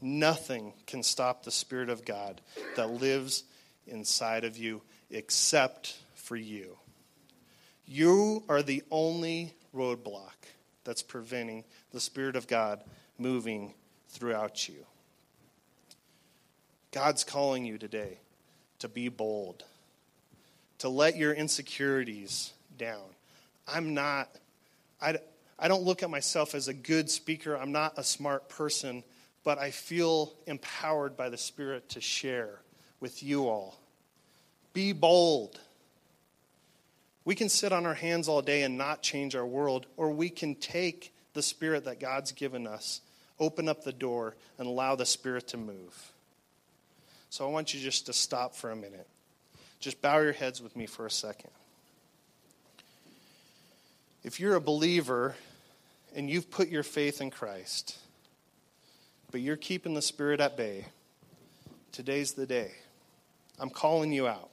Nothing 0.00 0.72
can 0.86 1.02
stop 1.02 1.44
the 1.44 1.50
Spirit 1.50 1.90
of 1.90 2.04
God 2.04 2.40
that 2.76 2.90
lives 2.90 3.44
inside 3.86 4.44
of 4.44 4.56
you 4.56 4.82
except 5.10 5.96
for 6.14 6.36
you. 6.36 6.78
You 7.86 8.44
are 8.48 8.62
the 8.62 8.82
only 8.90 9.54
roadblock 9.74 10.46
that's 10.84 11.02
preventing 11.02 11.64
the 11.92 12.00
Spirit 12.00 12.36
of 12.36 12.46
God 12.46 12.82
moving 13.18 13.74
throughout 14.08 14.68
you. 14.68 14.86
God's 16.92 17.22
calling 17.22 17.64
you 17.64 17.78
today 17.78 18.18
to 18.80 18.88
be 18.88 19.08
bold, 19.08 19.64
to 20.78 20.88
let 20.88 21.16
your 21.16 21.32
insecurities 21.32 22.52
down. 22.78 23.04
I'm 23.68 23.94
not, 23.94 24.28
I, 25.00 25.18
I 25.58 25.68
don't 25.68 25.82
look 25.82 26.02
at 26.02 26.10
myself 26.10 26.54
as 26.54 26.66
a 26.66 26.74
good 26.74 27.10
speaker. 27.10 27.56
I'm 27.56 27.72
not 27.72 27.94
a 27.96 28.02
smart 28.02 28.48
person, 28.48 29.04
but 29.44 29.58
I 29.58 29.70
feel 29.70 30.32
empowered 30.46 31.16
by 31.16 31.28
the 31.28 31.38
Spirit 31.38 31.88
to 31.90 32.00
share 32.00 32.60
with 33.00 33.22
you 33.22 33.48
all. 33.48 33.78
Be 34.72 34.92
bold. 34.92 35.58
We 37.24 37.34
can 37.34 37.48
sit 37.48 37.72
on 37.72 37.86
our 37.86 37.94
hands 37.94 38.28
all 38.28 38.42
day 38.42 38.62
and 38.62 38.76
not 38.76 39.02
change 39.02 39.34
our 39.34 39.46
world, 39.46 39.86
or 39.96 40.10
we 40.10 40.30
can 40.30 40.54
take 40.54 41.12
the 41.34 41.42
Spirit 41.42 41.84
that 41.84 42.00
God's 42.00 42.32
given 42.32 42.66
us, 42.66 43.00
open 43.38 43.68
up 43.68 43.84
the 43.84 43.92
door, 43.92 44.36
and 44.58 44.66
allow 44.66 44.94
the 44.96 45.06
Spirit 45.06 45.48
to 45.48 45.56
move. 45.56 46.12
So 47.30 47.46
I 47.46 47.50
want 47.50 47.72
you 47.72 47.80
just 47.80 48.06
to 48.06 48.12
stop 48.12 48.54
for 48.54 48.70
a 48.70 48.76
minute. 48.76 49.06
Just 49.78 50.02
bow 50.02 50.18
your 50.18 50.32
heads 50.32 50.60
with 50.60 50.76
me 50.76 50.86
for 50.86 51.06
a 51.06 51.10
second. 51.10 51.50
If 54.22 54.38
you're 54.38 54.56
a 54.56 54.60
believer 54.60 55.34
and 56.14 56.28
you've 56.28 56.50
put 56.50 56.68
your 56.68 56.82
faith 56.82 57.20
in 57.20 57.30
Christ, 57.30 57.96
but 59.30 59.40
you're 59.40 59.56
keeping 59.56 59.94
the 59.94 60.02
Spirit 60.02 60.40
at 60.40 60.56
bay, 60.56 60.86
today's 61.92 62.32
the 62.32 62.46
day. 62.46 62.72
I'm 63.58 63.70
calling 63.70 64.12
you 64.12 64.26
out. 64.26 64.50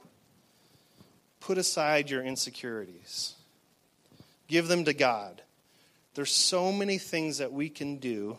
Put 1.40 1.58
aside 1.58 2.10
your 2.10 2.22
insecurities, 2.22 3.34
give 4.46 4.68
them 4.68 4.84
to 4.84 4.92
God. 4.92 5.42
There's 6.14 6.32
so 6.32 6.72
many 6.72 6.98
things 6.98 7.38
that 7.38 7.52
we 7.52 7.68
can 7.68 7.98
do 7.98 8.38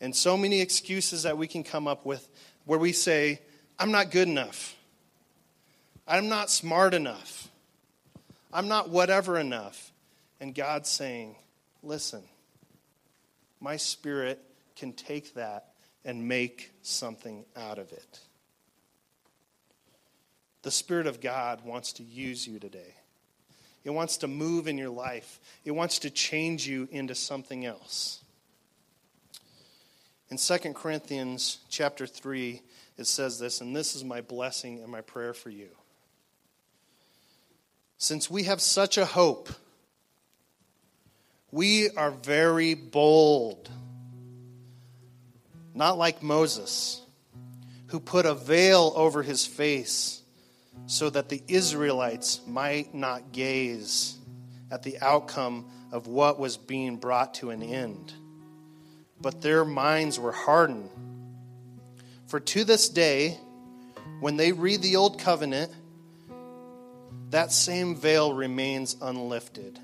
and 0.00 0.14
so 0.14 0.36
many 0.36 0.60
excuses 0.60 1.22
that 1.22 1.38
we 1.38 1.46
can 1.46 1.62
come 1.62 1.86
up 1.86 2.04
with 2.04 2.28
where 2.64 2.78
we 2.78 2.92
say, 2.92 3.40
I'm 3.78 3.92
not 3.92 4.10
good 4.10 4.28
enough. 4.28 4.74
I'm 6.08 6.28
not 6.28 6.50
smart 6.50 6.94
enough. 6.94 7.48
I'm 8.52 8.66
not 8.66 8.88
whatever 8.88 9.38
enough. 9.38 9.92
And 10.40 10.54
God's 10.54 10.88
saying, 10.88 11.36
listen, 11.82 12.22
my 13.60 13.76
spirit 13.76 14.42
can 14.80 14.92
take 14.94 15.34
that 15.34 15.66
and 16.04 16.26
make 16.26 16.72
something 16.82 17.44
out 17.54 17.78
of 17.78 17.92
it. 17.92 18.18
The 20.62 20.70
Spirit 20.70 21.06
of 21.06 21.20
God 21.20 21.64
wants 21.64 21.92
to 21.94 22.02
use 22.02 22.46
you 22.46 22.58
today. 22.58 22.94
It 23.84 23.90
wants 23.90 24.16
to 24.18 24.28
move 24.28 24.66
in 24.66 24.76
your 24.76 24.90
life. 24.90 25.38
It 25.64 25.70
wants 25.70 26.00
to 26.00 26.10
change 26.10 26.66
you 26.66 26.88
into 26.90 27.14
something 27.14 27.64
else. 27.64 28.22
In 30.30 30.36
2 30.36 30.72
Corinthians 30.74 31.58
chapter 31.68 32.06
3, 32.06 32.62
it 32.96 33.06
says 33.06 33.38
this, 33.38 33.60
and 33.60 33.74
this 33.74 33.94
is 33.94 34.04
my 34.04 34.20
blessing 34.20 34.80
and 34.80 34.90
my 34.90 35.00
prayer 35.00 35.34
for 35.34 35.50
you. 35.50 35.68
Since 37.98 38.30
we 38.30 38.44
have 38.44 38.60
such 38.60 38.96
a 38.96 39.04
hope, 39.04 39.50
we 41.50 41.90
are 41.90 42.10
very 42.10 42.74
bold. 42.74 43.68
Not 45.80 45.98
like 45.98 46.22
Moses, 46.22 47.02
who 47.88 47.98
put 47.98 48.26
a 48.26 48.34
veil 48.34 48.92
over 48.94 49.24
his 49.24 49.46
face 49.46 50.22
so 50.86 51.10
that 51.10 51.28
the 51.28 51.42
Israelites 51.48 52.40
might 52.46 52.94
not 52.94 53.32
gaze 53.32 54.16
at 54.70 54.84
the 54.84 54.98
outcome 55.00 55.66
of 55.90 56.06
what 56.06 56.38
was 56.38 56.56
being 56.56 56.98
brought 56.98 57.34
to 57.34 57.50
an 57.50 57.62
end 57.62 58.12
but 59.20 59.42
their 59.42 59.64
minds 59.64 60.18
were 60.18 60.32
hardened. 60.32 60.88
For 62.26 62.40
to 62.40 62.64
this 62.64 62.88
day, 62.88 63.38
when 64.20 64.36
they 64.36 64.52
read 64.52 64.82
the 64.82 64.96
Old 64.96 65.18
Covenant, 65.18 65.72
that 67.30 67.52
same 67.52 67.96
veil 67.96 68.32
remains 68.32 68.96
unlifted 69.00 69.78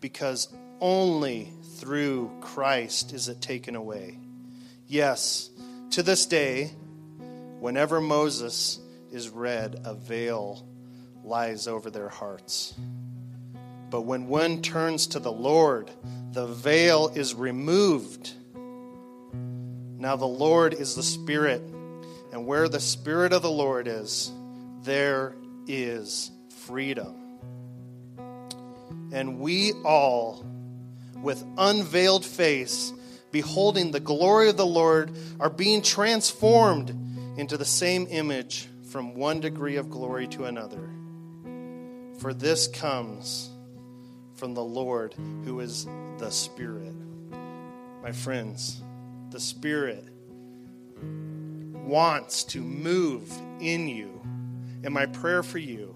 because 0.00 0.48
only 0.80 1.52
through 1.78 2.30
Christ 2.40 3.12
is 3.12 3.28
it 3.28 3.40
taken 3.40 3.74
away. 3.74 4.18
Yes, 4.88 5.50
to 5.90 6.02
this 6.04 6.26
day, 6.26 6.70
whenever 7.58 8.00
Moses 8.00 8.78
is 9.10 9.28
read, 9.28 9.80
a 9.84 9.94
veil 9.94 10.64
lies 11.24 11.66
over 11.66 11.90
their 11.90 12.08
hearts. 12.08 12.72
But 13.90 14.02
when 14.02 14.28
one 14.28 14.62
turns 14.62 15.08
to 15.08 15.18
the 15.18 15.32
Lord, 15.32 15.90
the 16.30 16.46
veil 16.46 17.08
is 17.08 17.34
removed. 17.34 18.32
Now 19.98 20.14
the 20.14 20.24
Lord 20.24 20.72
is 20.72 20.94
the 20.94 21.02
Spirit, 21.02 21.62
and 22.32 22.46
where 22.46 22.68
the 22.68 22.78
Spirit 22.78 23.32
of 23.32 23.42
the 23.42 23.50
Lord 23.50 23.88
is, 23.88 24.30
there 24.82 25.34
is 25.66 26.30
freedom. 26.66 27.40
And 29.12 29.40
we 29.40 29.72
all, 29.84 30.46
with 31.22 31.44
unveiled 31.58 32.24
face, 32.24 32.92
beholding 33.36 33.90
the 33.90 34.00
glory 34.00 34.48
of 34.48 34.56
the 34.56 34.64
Lord, 34.64 35.10
are 35.38 35.50
being 35.50 35.82
transformed 35.82 36.88
into 37.36 37.58
the 37.58 37.66
same 37.66 38.06
image 38.08 38.66
from 38.90 39.14
one 39.14 39.40
degree 39.40 39.76
of 39.76 39.90
glory 39.90 40.26
to 40.28 40.46
another. 40.46 40.88
For 42.18 42.32
this 42.32 42.66
comes 42.66 43.50
from 44.36 44.54
the 44.54 44.64
Lord 44.64 45.12
who 45.44 45.60
is 45.60 45.86
the 46.16 46.30
Spirit. 46.30 46.94
My 48.02 48.10
friends, 48.10 48.80
the 49.28 49.38
Spirit 49.38 50.08
wants 51.84 52.42
to 52.44 52.62
move 52.62 53.30
in 53.60 53.86
you. 53.86 54.18
And 54.82 54.94
my 54.94 55.04
prayer 55.04 55.42
for 55.42 55.58
you 55.58 55.94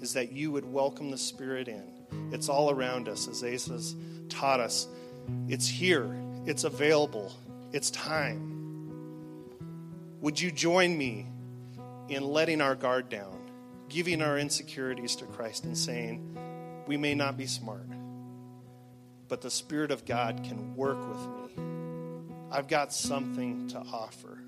is 0.00 0.14
that 0.14 0.32
you 0.32 0.50
would 0.50 0.64
welcome 0.64 1.12
the 1.12 1.18
Spirit 1.18 1.68
in. 1.68 1.84
It's 2.32 2.48
all 2.48 2.72
around 2.72 3.08
us, 3.08 3.28
as 3.28 3.44
Asa's 3.44 3.94
taught 4.28 4.58
us. 4.58 4.88
It's 5.46 5.68
here, 5.68 6.16
it's 6.46 6.64
available, 6.64 7.32
it's 7.72 7.90
time. 7.90 8.50
Would 10.20 10.40
you 10.40 10.50
join 10.50 10.96
me 10.96 11.26
in 12.08 12.24
letting 12.24 12.60
our 12.60 12.74
guard 12.74 13.08
down, 13.08 13.50
giving 13.88 14.22
our 14.22 14.38
insecurities 14.38 15.16
to 15.16 15.26
Christ, 15.26 15.64
and 15.64 15.76
saying, 15.76 16.36
We 16.86 16.96
may 16.96 17.14
not 17.14 17.36
be 17.36 17.46
smart 17.46 17.86
but 19.28 19.40
the 19.40 19.50
Spirit 19.50 19.90
of 19.90 20.04
God 20.04 20.42
can 20.44 20.76
work 20.76 20.98
with 21.08 21.56
me. 21.56 21.64
I've 22.50 22.68
got 22.68 22.92
something 22.92 23.68
to 23.68 23.78
offer. 23.78 24.38